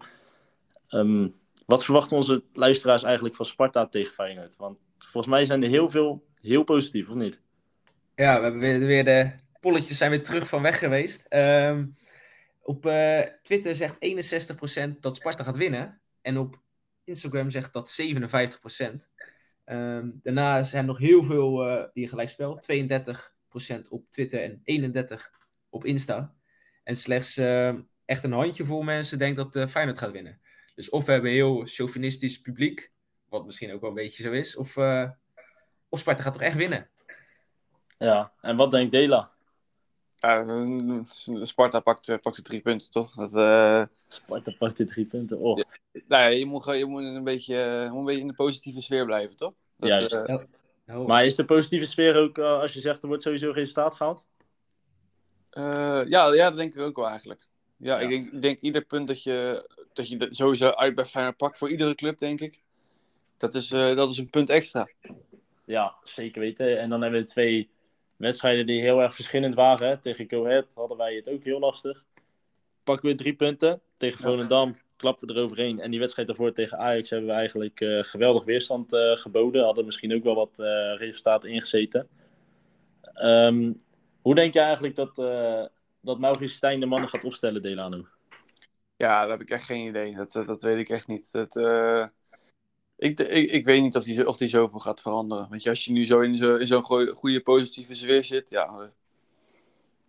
[0.88, 1.28] Ehm,
[1.66, 4.56] wat verwachten onze luisteraars eigenlijk van Sparta tegen Feyenoord?
[4.56, 7.40] Want volgens mij zijn er heel veel heel positief, of niet?
[8.14, 9.30] Ja, we hebben weer, de
[9.60, 11.26] polletjes zijn weer terug van weg geweest.
[11.28, 11.86] Ehm,
[12.62, 16.00] op eh, Twitter zegt 61% dat Sparta gaat winnen.
[16.20, 16.60] En op
[17.04, 19.08] Instagram zegt dat 57%.
[19.64, 22.60] Ehm, daarna zijn er nog heel veel eh, die gelijk spel.
[22.60, 25.30] 32% op Twitter en 31%
[25.68, 26.34] op Insta.
[26.82, 30.40] En slechts ehm, echt een handjevol mensen denkt dat uh, Feyenoord gaat winnen.
[30.74, 32.92] Dus of we hebben een heel chauvinistisch publiek,
[33.28, 35.10] wat misschien ook wel een beetje zo is, of, eh,
[35.88, 36.88] of Sparta gaat toch echt winnen.
[37.98, 39.30] Ja, en wat denkt Dela?
[40.18, 40.98] Eh,
[41.42, 43.14] Sparta pakt, pakt de drie punten, toch?
[43.14, 45.38] Dat, eh, Sparta pakt de drie punten.
[45.38, 45.64] Oh, Ja.
[45.92, 48.80] nou ja, je moet, je moet, een beetje, je moet een beetje in de positieve
[48.80, 49.52] sfeer blijven, toch?
[49.76, 50.12] Dat, Juist.
[50.12, 50.38] eh,
[50.86, 53.66] Nou, Maar is de positieve sfeer ook eh, als je zegt er wordt sowieso geen
[53.66, 54.24] staat gehaald?
[55.52, 57.40] Eh, ja, ja, dat denk ik ook wel eigenlijk.
[57.76, 58.00] Ja, Ja.
[58.00, 61.36] Ik, denk, ik denk ieder punt dat je, dat je dat sowieso uit bij Feyenoord
[61.36, 62.62] pakt, voor iedere club, denk ik.
[63.36, 64.88] Dat is, eh, dat is een punt extra.
[65.64, 66.80] Ja, zeker weten.
[66.80, 67.70] En dan hebben we twee
[68.16, 69.88] wedstrijden die heel erg verschillend waren.
[69.88, 69.98] hè.
[69.98, 72.04] Tegen Go Ahead hadden wij het ook heel lastig.
[72.84, 73.80] Pakken we drie punten.
[73.96, 75.80] Tegen Volendam klappen we eroverheen.
[75.80, 79.64] En die wedstrijd daarvoor tegen Ajax hebben we eigenlijk eh, geweldig weerstand geboden.
[79.64, 80.52] Hadden misschien ook wel wat
[80.98, 82.08] resultaten ingezeten.
[83.14, 83.72] Ehm,
[84.22, 85.64] hoe denk je eigenlijk dat, eh
[86.00, 88.06] dat Maurice Stijn de mannen gaat opstellen, Delano?
[88.96, 90.14] Ja, daar heb ik echt geen idee.
[90.14, 91.32] Dat, eh, dat weet ik echt niet.
[91.32, 92.06] Dat, eh,
[92.96, 95.48] ik, ik, ik weet niet of die, of die zoveel gaat veranderen.
[95.56, 96.82] Je, als je nu zo in zo- in zo'n
[97.14, 98.90] goede positieve sfeer zit, ja.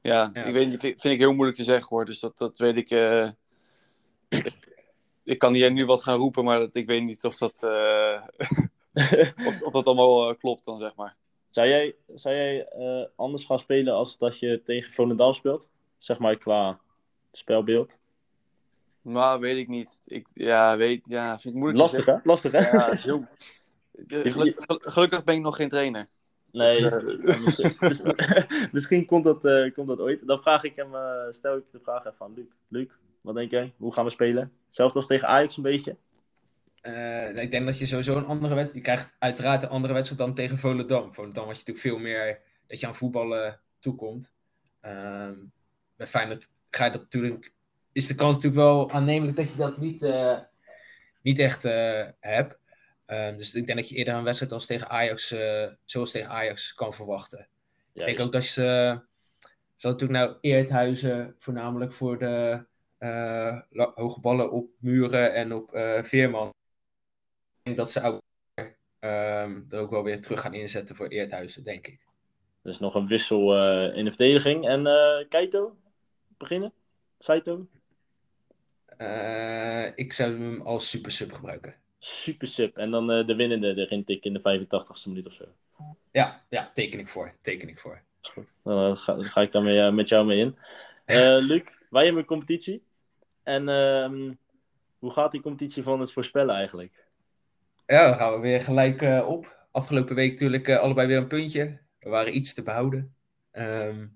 [0.02, 0.44] ja, Ja.
[0.44, 2.06] ik weet niet, vind, vind ik heel moeilijk te zeggen hoor.
[2.06, 2.90] Dus dat, dat weet ik.
[2.90, 3.30] eh,
[4.30, 4.54] ik,
[5.24, 8.22] ik kan hier nu wat gaan roepen, maar dat, ik weet niet of dat, eh,
[9.48, 11.16] of, of dat allemaal klopt dan, zeg maar.
[11.54, 15.68] Zou jij, zou jij eh, anders gaan spelen als dat je tegen Volendam speelt?
[15.98, 16.80] Zeg maar qua
[17.32, 17.92] spelbeeld.
[19.02, 20.02] Maar weet ik niet.
[20.06, 22.16] Ik, ja, weet, ja, vind ik moeilijk Lastig hè?
[22.24, 22.60] Lastig hè?
[22.60, 23.24] Ja, het is heel...
[24.32, 26.08] Geluk- gel- gelukkig ben ik nog geen trainer.
[26.52, 26.92] Nee,
[27.42, 27.76] misschien,
[28.72, 30.28] misschien komt, dat, eh, komt dat ooit.
[30.28, 32.46] Dan vraag ik hem, eh, stel ik de vraag even aan Luc.
[32.68, 32.88] Luc,
[33.22, 33.74] wat denk jij?
[33.78, 34.52] Hoe gaan we spelen?
[34.66, 35.96] Hetzelfde als tegen Ajax een beetje?
[36.84, 38.86] Eh, ik denk dat je sowieso een andere wedstrijd...
[38.86, 41.14] Je krijgt uiteraard een andere wedstrijd dan tegen Volendam.
[41.14, 42.40] Volendam had je natuurlijk veel meer...
[42.68, 44.32] Dat je aan voetballen toekomt.
[44.82, 45.34] Ehm
[45.96, 47.54] bij Feyenoord ga je dat natuurlijk...
[47.92, 50.40] Is de kans natuurlijk wel aannemelijk dat je dat niet, eh,
[51.22, 52.58] niet echt eh, hebt.
[53.06, 55.36] Ehm, dus ik denk dat je eerder een wedstrijd als tegen Ajax...
[55.86, 57.48] zoals tegen Ajax kan verwachten.
[57.94, 59.00] Ik denk ook dat ze...
[59.76, 62.66] Zo natuurlijk nou Eerthuizen voornamelijk voor de
[63.70, 66.54] la- hoge ballen op Muren en op eh, Veerman.
[67.64, 68.22] Ik denk dat ze ook,
[69.00, 72.00] ehm, er ook wel weer terug gaan inzetten voor Eerthuizen, denk ik.
[72.62, 74.68] Dus nog een wissel eh, in de verdediging.
[74.68, 75.78] En eh Keito?
[76.38, 76.74] Beginnen?
[77.20, 77.68] Saito?
[78.86, 81.76] Eh, ik zou hem als super sub gebruiken.
[82.00, 82.78] Super sub.
[82.78, 85.46] En dan de winnende erin tikken in de 85ste minuut of zo.
[86.12, 87.34] Ja, ja, teken ik voor.
[87.42, 88.02] Teken ik voor.
[88.22, 88.48] Is goed.
[88.64, 90.58] Dan ga, ga ik daar mee, eh, met jou mee in.
[91.50, 92.84] Luc, wij hebben een competitie.
[93.44, 94.34] En ehm,
[95.00, 97.04] hoe gaat die competitie van het voorspellen eigenlijk?
[97.86, 99.68] Ja, dan gaan we weer gelijk eh, op.
[99.72, 101.80] Afgelopen week natuurlijk eh, allebei weer een puntje.
[102.00, 103.16] We waren iets te behouden.
[103.52, 104.08] Ehm,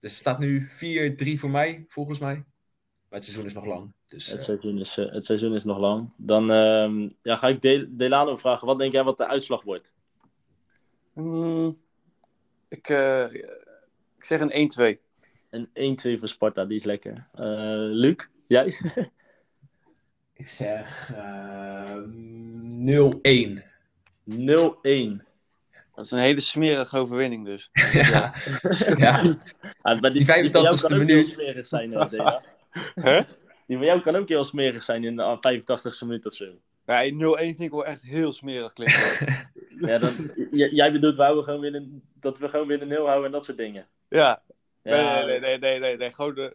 [0.00, 2.34] dus het staat nu 4-3 voor mij, volgens mij.
[2.34, 3.92] Maar het seizoen is nog lang.
[4.06, 6.10] Dus, Het eh, seizoen is, het seizoen is nog lang.
[6.16, 8.66] Dan ehm, ja, ga ik Del- Delano vragen.
[8.66, 9.92] Wat denk jij wat de uitslag wordt?
[11.12, 11.78] Hmm,
[12.68, 13.32] ik, eh,
[14.16, 15.00] ik zeg een 1-2.
[15.50, 17.28] Een 1-2 voor Sparta, die is lekker.
[17.32, 17.44] Eh,
[17.76, 18.16] Luc,
[18.46, 18.66] jij?
[20.42, 23.62] ik zeg ehm 0-1.
[24.30, 25.22] 0-1.
[25.94, 27.70] Dat is een hele smerige overwinning dus.
[27.92, 28.34] ja.
[28.96, 29.36] ja.
[29.80, 31.30] Ah, maar Die van jou 85ste kan ook heel minuut.
[31.30, 32.10] smerig zijn, eh.
[32.94, 33.20] Hè?
[33.66, 36.44] Die van jou kan ook heel smerig zijn in de 85ste minuut of zo.
[36.86, 39.02] Ja, 0-1 vind ik wel echt heel smerig klinken.
[39.80, 43.26] Ja, dan, jij bedoelt we gewoon weer een, dat we gewoon weer een nul houden
[43.26, 43.86] en dat soort dingen.
[44.08, 44.42] ja.
[44.82, 46.10] Ja, Nee, nee, nee, nee, nee, nee.
[46.10, 46.50] Gewoon de...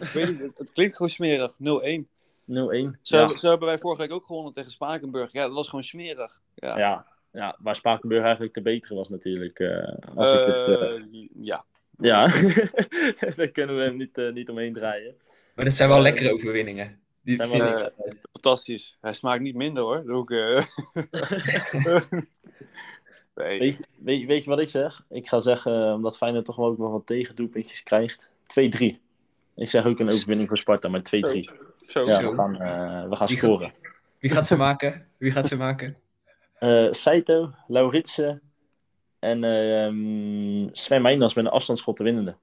[0.00, 1.52] Ik weet niet, het, het klinkt gewoon smerig.
[1.52, 2.15] 0-1.
[2.46, 2.98] 0-1.
[3.02, 3.36] Zo, Ja.
[3.36, 5.32] zo hebben wij vorige week ook gewonnen tegen Spakenburg.
[5.32, 6.40] Ja, dat was gewoon smerig.
[6.54, 6.78] Ja.
[6.78, 9.58] Ja, ja, waar Spakenburg eigenlijk de betere was natuurlijk.
[9.58, 11.02] eh, als ik het, eh, Eh,
[11.40, 11.64] ja.
[11.98, 12.26] ja,
[13.36, 15.14] daar kunnen we niet, eh, niet omheen draaien.
[15.54, 17.00] Maar dat zijn wel lekkere overwinningen.
[17.22, 17.92] Die Zijn vind wel, ik.
[18.32, 18.98] Fantastisch.
[19.00, 19.96] Hij smaakt niet minder hoor.
[20.04, 20.64] Dat ook, eh.
[23.34, 23.58] nee.
[23.58, 25.04] Weet, weet, weet je wat ik zeg?
[25.08, 28.98] Ik ga zeggen, omdat Feyenoord toch wel ook wel wat tegendoelpuntjes krijgt, 2-3.
[29.54, 31.04] Ik zeg ook een overwinning voor Sparta, maar 2-3.
[31.86, 32.00] Zo.
[32.00, 32.30] Ja, Zo.
[32.30, 33.72] we gaan, eh, we gaan Wie gaat- scoren.
[34.18, 35.06] Wie gaat ze maken?
[35.16, 35.96] Wie gaat ze maken?
[36.58, 38.40] Eh Saito, Lauritsen
[39.18, 42.34] en ehm Sven Meijnans met een afstandsschot de winnende.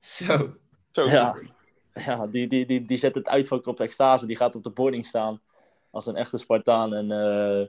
[0.00, 0.54] Zo.
[0.92, 1.04] Zo.
[1.06, 1.34] Ja,
[1.94, 4.26] ja die, die, die, die zet het uitvak op extase.
[4.26, 5.40] Die gaat op de boarding staan
[5.90, 6.94] als een echte Spartaan.
[6.94, 7.66] En eh,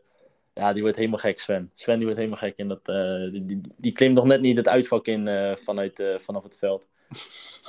[0.54, 1.72] ja, die wordt helemaal gek, Sven.
[1.74, 2.58] Sven die wordt helemaal gek.
[2.58, 6.00] En dat, eh, die, die, die klimt nog net niet het uitvak in eh, vanuit,
[6.00, 6.86] eh, vanaf het veld.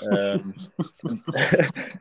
[0.02, 0.50] Ehm,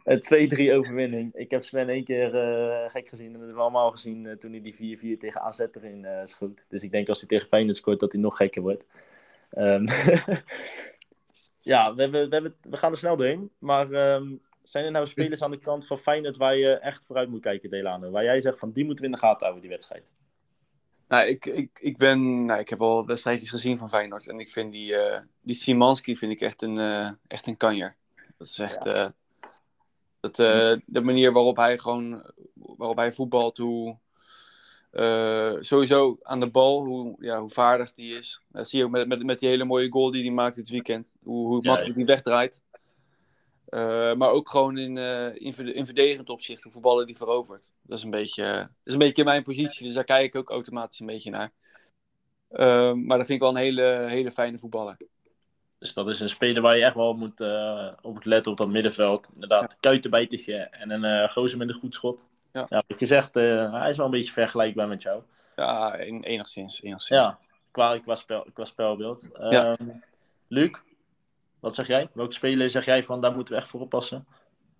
[0.29, 1.33] een 2-3 overwinning.
[1.33, 3.25] Ik heb Sven één keer eh, gek gezien.
[3.25, 6.25] En dat hebben we allemaal gezien eh, toen hij die 4-4 tegen AZ erin eh,
[6.25, 6.65] schoot.
[6.69, 8.85] Dus ik denk als hij tegen Feyenoord scoort dat hij nog gekker wordt.
[9.49, 9.87] Ehm,
[11.71, 13.51] ja, we, hebben, we, hebben, we gaan er snel doorheen.
[13.59, 17.29] Maar ehm, zijn er nou spelers aan de kant van Feyenoord waar je echt vooruit
[17.29, 18.11] moet kijken, Delano?
[18.11, 20.13] Waar jij zegt van die moeten we in de gaten houden, die wedstrijd.
[21.07, 24.27] Nou, ik, ik, ik, ben, nou, ik heb al wedstrijdjes gezien van Feyenoord.
[24.27, 27.95] En ik vind die, eh die Simanski vind ik echt een, eh, echt een kanjer.
[28.37, 28.85] Dat is echt...
[28.85, 29.07] eh,
[30.19, 30.35] dat,
[30.85, 32.23] de manier waarop hij gewoon...
[32.53, 33.97] Waarop hij voetbalt, hoe...
[35.59, 38.41] sowieso aan de bal, hoe, ja, hoe vaardig die is.
[38.47, 40.69] Dat zie je ook met, met, met die hele mooie goal die hij maakt dit
[40.69, 41.15] weekend.
[41.23, 42.61] Hoe, hoe Ja, makkelijk die wegdraait.
[43.69, 47.71] Eh, maar ook gewoon in, eh, in, verde- in verdedigend opzicht, hoe voetballen die verovert.
[47.81, 50.49] Dat is, een beetje, dat is een beetje mijn positie, dus daar kijk ik ook
[50.49, 51.51] automatisch een beetje naar.
[52.49, 54.97] Eh, maar dat vind ik wel een hele, hele fijne voetballer.
[55.79, 58.57] Dus dat is een speler waar je echt wel moet, eh, op moet letten op
[58.57, 59.27] dat middenveld.
[59.33, 62.19] Inderdaad, kuitenbijtertje en een gozer met een goed schot.
[62.53, 62.83] Ja.
[62.87, 65.21] wat je zegt, hij is wel een beetje vergelijkbaar met jou.
[65.55, 66.81] Ja, en- enigszins.
[66.81, 67.25] enigszins.
[67.25, 67.39] Ja,
[67.71, 69.21] qua, qua, spel, qua spelbeeld.
[69.49, 69.75] Ja.
[69.75, 69.89] Ehm,
[70.47, 70.71] Luc,
[71.65, 72.09] wat zeg jij?
[72.13, 74.27] Welke speler zeg jij van daar moeten we echt voor oppassen?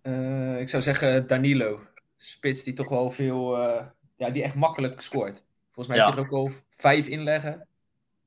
[0.02, 1.80] Eh, ik zou zeggen Danilo.
[2.18, 5.44] Spits die toch wel veel, eh, ja, die echt makkelijk scoort.
[5.72, 6.08] Volgens mij Ja.
[6.10, 7.68] hij er ook al vijf inleggen.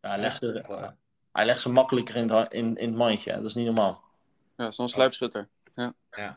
[0.00, 0.88] Ja, hij, legt Ja, ze, eh,
[1.32, 3.30] hij legt ze makkelijker in, het in, in het mandje.
[3.30, 3.36] hè.
[3.36, 4.04] Dat is niet normaal.
[4.56, 5.48] Ja, zo'n sluipschutter.
[5.74, 6.34] Zeg maar,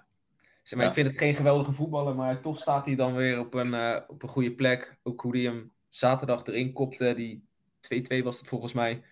[0.64, 0.88] Ja.
[0.88, 3.98] Ik vind het geen geweldige voetballer, maar toch staat hij dan weer op een, eh,
[4.08, 4.98] op een goede plek.
[5.04, 7.44] Ook hoe hij hem zaterdag erin kopte, die
[7.80, 9.04] 2-2 was het volgens mij.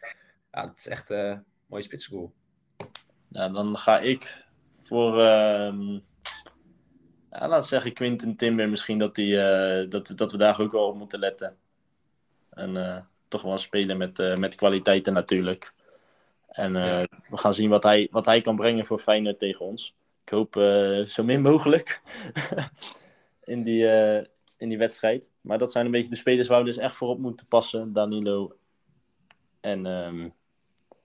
[0.51, 2.33] Ja, dat is echt eh, een mooie spitsgoal.
[3.29, 4.43] Ja, dan ga ik
[4.83, 5.99] voor, ehm
[7.31, 10.71] ja, we zeggen, Quinten Timber misschien dat, die, eh, dat, we- dat we daar ook
[10.71, 11.57] wel op moeten letten.
[12.49, 15.73] En eh, toch wel een speler met, eh, met kwaliteiten natuurlijk.
[16.47, 17.05] En Ja.
[17.29, 19.95] we gaan zien wat hij, wat hij kan brengen voor Feyenoord tegen ons.
[20.23, 20.53] Ik hoop
[21.07, 22.01] zo min mogelijk
[23.43, 23.85] in, die,
[24.57, 25.23] in die wedstrijd.
[25.41, 27.93] Maar dat zijn een beetje de spelers waar we dus echt voor op moeten passen.
[27.93, 28.55] Danilo.
[29.61, 30.29] En ehm,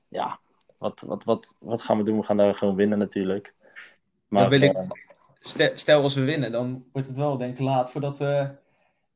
[0.09, 0.39] ja,
[0.85, 2.18] wat, wat, wat, wat gaan we doen?
[2.18, 3.55] We gaan daar gewoon winnen natuurlijk.
[4.28, 4.76] Maar, wil ik-
[5.74, 8.49] Stel, als we winnen, dan wordt het wel denk ik laat voordat we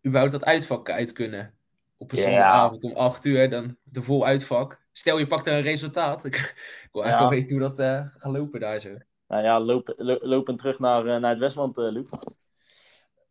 [0.07, 1.55] überhaupt dat uitvak uit kunnen.
[1.97, 4.81] Op een zondagavond om 8 uur, dan de vol uitvak.
[4.93, 6.25] Stel je pakt er een resultaat.
[6.25, 6.55] Ik,
[6.93, 8.97] wil eigenlijk wel weten hoe dat eh, gaat lopen daar zo.
[9.29, 12.07] nou ja, lopen, lo- lopen terug naar, eh, naar het Westland, eh Luc.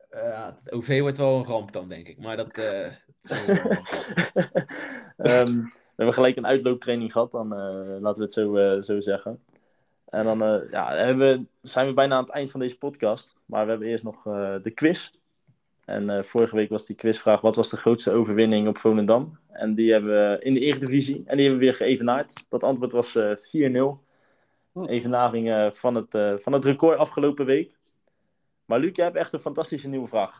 [0.10, 2.18] Het OV wordt wel een ramp dan, denk ik.
[2.18, 2.58] Maar dat...
[2.58, 3.82] eh, dat is wel-
[5.32, 5.60] Ehm,
[5.98, 9.43] hebben gelijk een uitlooptraining gehad, dan eh, laten we het zo, eh, zo zeggen.
[10.06, 13.36] En dan eh, ja, hebben we, zijn we bijna aan het eind van deze podcast.
[13.45, 14.24] Maar we hebben eerst nog
[14.62, 15.12] de quiz.
[15.86, 19.39] En vorige week was die quizvraag: wat was de grootste overwinning op Volendam?
[19.50, 21.24] En die hebben we in de Eredivisie.
[21.26, 22.45] En die hebben we weer geëvenaard.
[22.50, 24.06] Dat antwoord was eh 4-0.
[24.86, 27.78] Evenaring van, het, van het record afgelopen week.
[28.66, 30.38] Maar Luc, jij hebt echt een fantastische nieuwe vraag.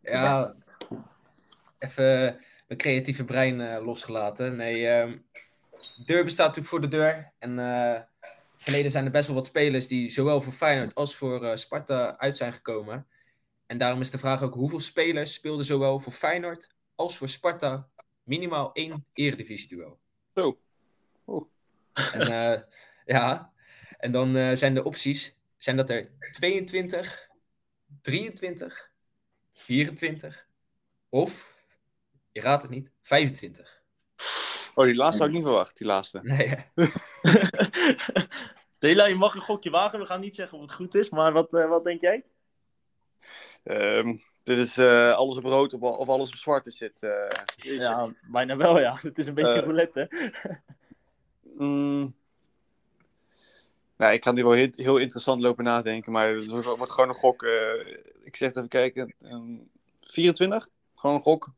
[0.00, 0.54] Ja,
[1.78, 2.40] even
[2.70, 4.56] mijn creatieve brein eh, losgelaten.
[4.56, 5.18] Nee, ehm
[6.04, 7.32] deur bestaat natuurlijk voor de deur.
[7.38, 8.06] En eh, in
[8.52, 11.56] het verleden zijn er best wel wat spelers die zowel voor Feyenoord als voor eh,
[11.56, 13.06] Sparta uit zijn gekomen.
[13.66, 17.88] En daarom is de vraag ook, hoeveel spelers speelden zowel voor Feyenoord als voor Sparta
[18.22, 19.98] minimaal één eredivisie-duel?
[20.34, 20.60] Zo.
[21.26, 21.46] Oeh.
[21.92, 22.60] En eh,
[23.16, 23.52] ja,
[23.98, 27.28] en dan eh, zijn de opties, zijn dat er 22,
[28.02, 28.90] 23,
[29.52, 30.46] 24
[31.08, 31.49] of,
[32.32, 33.78] je raadt het niet, 25.
[34.74, 36.20] Oh, die laatste had ik niet verwacht, die laatste.
[36.34, 36.54] Nee.
[38.78, 39.98] Dela, je mag een gokje wagen.
[39.98, 41.08] We gaan niet zeggen of het goed is.
[41.08, 42.24] Maar wat, eh, wat denk jij?
[43.64, 47.02] Ehm, dit is eh, alles op rood of, of alles op zwart is dit.
[47.02, 47.28] eh.
[47.56, 48.98] Ja, bijna wel, ja.
[49.02, 50.06] Het is een beetje roulette.
[50.10, 50.48] hè?
[51.64, 52.14] Mm.
[53.96, 57.14] Nou, ik ga nu wel heel, heel interessant lopen nadenken, maar het wordt, gewoon een
[57.14, 57.42] gok.
[57.42, 59.14] eh, ik zeg even kijken.
[59.22, 59.56] ehm,
[60.00, 60.68] 24?
[60.94, 61.48] Gewoon een gok.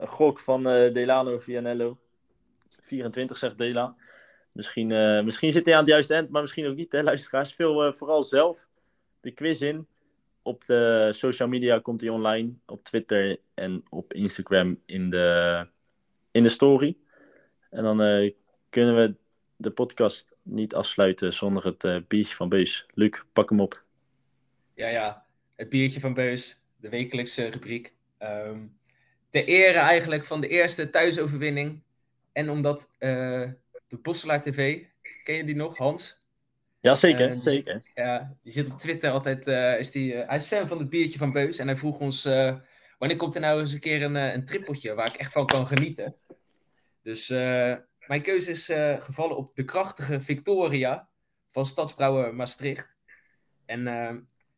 [0.00, 1.98] Een gok van eh, Delano Vianello.
[2.68, 3.96] 24 zegt Dela.
[4.52, 6.92] Misschien, eh, misschien zit hij aan het juiste eind, maar misschien ook niet.
[6.92, 7.54] Hè, luisteraars.
[7.54, 8.66] Vul eh, vooral zelf
[9.20, 9.86] de quiz in.
[10.42, 12.52] Op de social media komt hij online.
[12.66, 15.66] Op Twitter en op Instagram in de,
[16.30, 16.96] in de story.
[17.70, 18.32] En dan
[18.68, 19.14] kunnen we
[19.56, 22.86] de podcast niet afsluiten zonder het biertje van Beus.
[22.94, 23.82] Luc, pak hem op.
[24.74, 25.24] Ja, ja.
[25.56, 27.94] Het biertje van Beus, de wekelijkse rubriek.
[28.18, 28.58] Ehm
[29.30, 31.82] ter ere eigenlijk van de eerste thuisoverwinning.
[32.32, 33.10] En omdat eh,
[33.88, 34.82] de Bosselaar TV,
[35.24, 36.18] ken je die nog, Hans?
[36.80, 37.82] Jazeker, Eh, dus- zeker.
[37.94, 39.46] Ja, die zit op Twitter altijd.
[39.46, 41.58] eh, is die, eh, hij is fan van het biertje van Beus.
[41.58, 42.56] En hij vroeg ons: eh,
[42.98, 45.46] wanneer komt er nou eens een keer een, eh, een trippeltje waar ik echt van
[45.46, 46.14] kan genieten?
[47.02, 47.74] Dus eh,
[48.06, 51.08] mijn keuze is eh, gevallen op de krachtige Victoria.
[51.52, 52.96] van Stadsbrouwer Maastricht.
[53.66, 53.84] En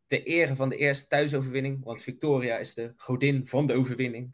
[0.07, 4.33] ter ere van de eerste thuisoverwinning, want Victoria is de godin van de overwinning.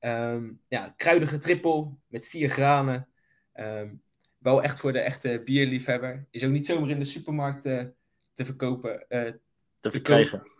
[0.00, 3.08] Um, ja, kruidige trippel met vier granen.
[3.54, 4.02] Um,
[4.38, 6.26] wel echt voor de echte bierliefhebber.
[6.30, 7.84] Is ook niet zomaar in de supermarkt uh,
[8.34, 9.04] te verkopen.
[9.08, 9.40] Uh, te,
[9.80, 10.42] te verkrijgen.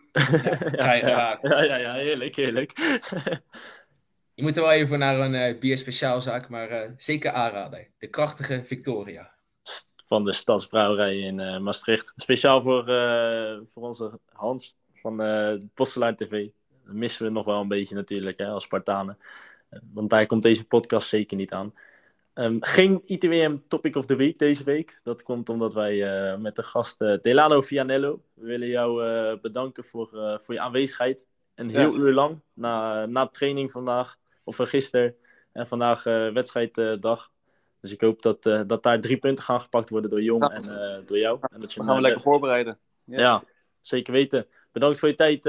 [0.71, 2.77] Ja, ja, ja, ja, ja, heerlijk, heerlijk.
[4.33, 7.87] Je moet er wel even naar een uh, bierspeciaalzaak, maar zeker aanraden.
[7.97, 9.33] De krachtige Victoria.
[10.07, 12.13] Van de Stadsbrouwerij in Maastricht.
[12.15, 12.85] Speciaal voor,
[13.73, 16.47] voor onze Hans van uh, Postelijn TV.
[16.91, 19.17] Missen we nog wel een beetje natuurlijk hè, als Spartanen.
[19.93, 21.73] Want daar komt deze podcast zeker niet aan.
[22.33, 24.99] Um, geen ITWM Topic of the Week deze week.
[25.03, 28.21] Dat komt omdat wij met de gast Delano Vianello.
[28.33, 29.01] We willen jou
[29.41, 31.19] bedanken voor, voor je aanwezigheid.
[31.55, 31.99] Een heel ja.
[31.99, 35.15] uur lang na, na training vandaag of gisteren.
[35.51, 37.31] En vandaag wedstrijddag.
[37.81, 40.51] Dus ik hoop dat, dat daar drie punten gaan gepakt worden door Jong ja.
[40.51, 41.39] en door jou.
[41.41, 42.77] En dat je gaan we lekker voorbereiden.
[43.03, 43.19] Yes.
[43.19, 43.43] Ja,
[43.81, 44.47] zeker weten.
[44.79, 45.43] Bedankt voor je tijd,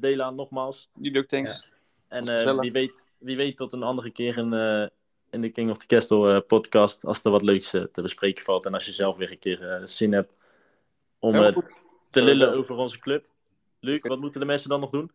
[0.00, 0.90] Dela, nogmaals.
[0.94, 1.66] Jullie ook, thanks.
[2.08, 2.22] Ja.
[2.22, 4.52] En wie, weet, wie weet tot een andere keer in,
[5.30, 7.04] in de King of the Castle podcast.
[7.04, 8.66] Als er wat leuks te bespreken valt.
[8.66, 10.32] En als je zelf weer een keer zin hebt
[11.18, 11.32] om
[12.10, 13.26] te lullen over onze club.
[13.80, 15.10] Luc, wat moeten de mensen dan nog doen?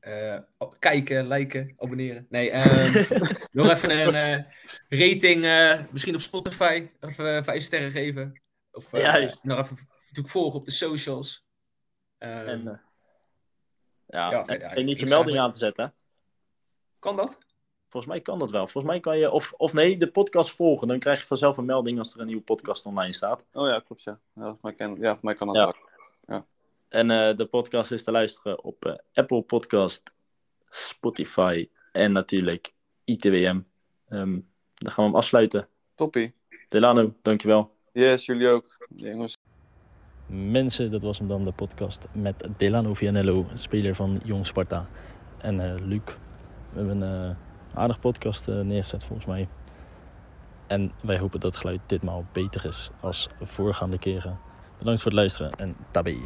[0.00, 0.38] Uh,
[0.78, 2.26] kijken, liken, abonneren.
[2.28, 3.06] Nee, um,
[3.52, 4.44] nog even een uh,
[4.88, 8.40] rating, uh, misschien op Spotify, even vijf sterren geven.
[8.72, 9.38] Of Juist.
[9.42, 11.46] nog even natuurlijk volgen op de socials.
[12.18, 12.80] En,
[14.06, 15.94] ja, ja, en, en niet je melding aan te zetten.
[16.98, 17.38] Kan dat?
[17.88, 18.68] Volgens mij kan dat wel.
[18.68, 20.88] Volgens mij kan je, of, of nee, de podcast volgen.
[20.88, 23.44] Dan krijg je vanzelf een melding als er een nieuwe podcast online staat.
[23.52, 24.20] Oh ja, klopt ja.
[24.34, 25.64] Ja, voor mij kan, ja, voor mij kan dat ja.
[25.64, 25.74] wel.
[26.36, 26.46] Ja.
[26.88, 30.02] En uh, de podcast is te luisteren op uh, Apple Podcast,
[30.68, 32.72] Spotify en natuurlijk
[33.04, 33.60] ITWM.
[34.08, 35.68] Um, dan gaan we hem afsluiten.
[35.94, 36.34] Toppie.
[36.68, 37.76] Delano, dankjewel.
[37.92, 38.86] Yes, jullie ook.
[38.96, 39.36] Jongens.
[40.30, 44.86] Mensen, dat was hem dan de podcast met Delano Vianello, speler van Jong Sparta.
[45.38, 46.00] En uh, Luc,
[46.72, 47.36] we hebben een
[47.74, 49.48] aardig podcast neergezet volgens mij.
[50.66, 54.38] En wij hopen dat het geluid ditmaal beter is als voorgaande keren.
[54.78, 56.16] Bedankt voor het luisteren en tabé.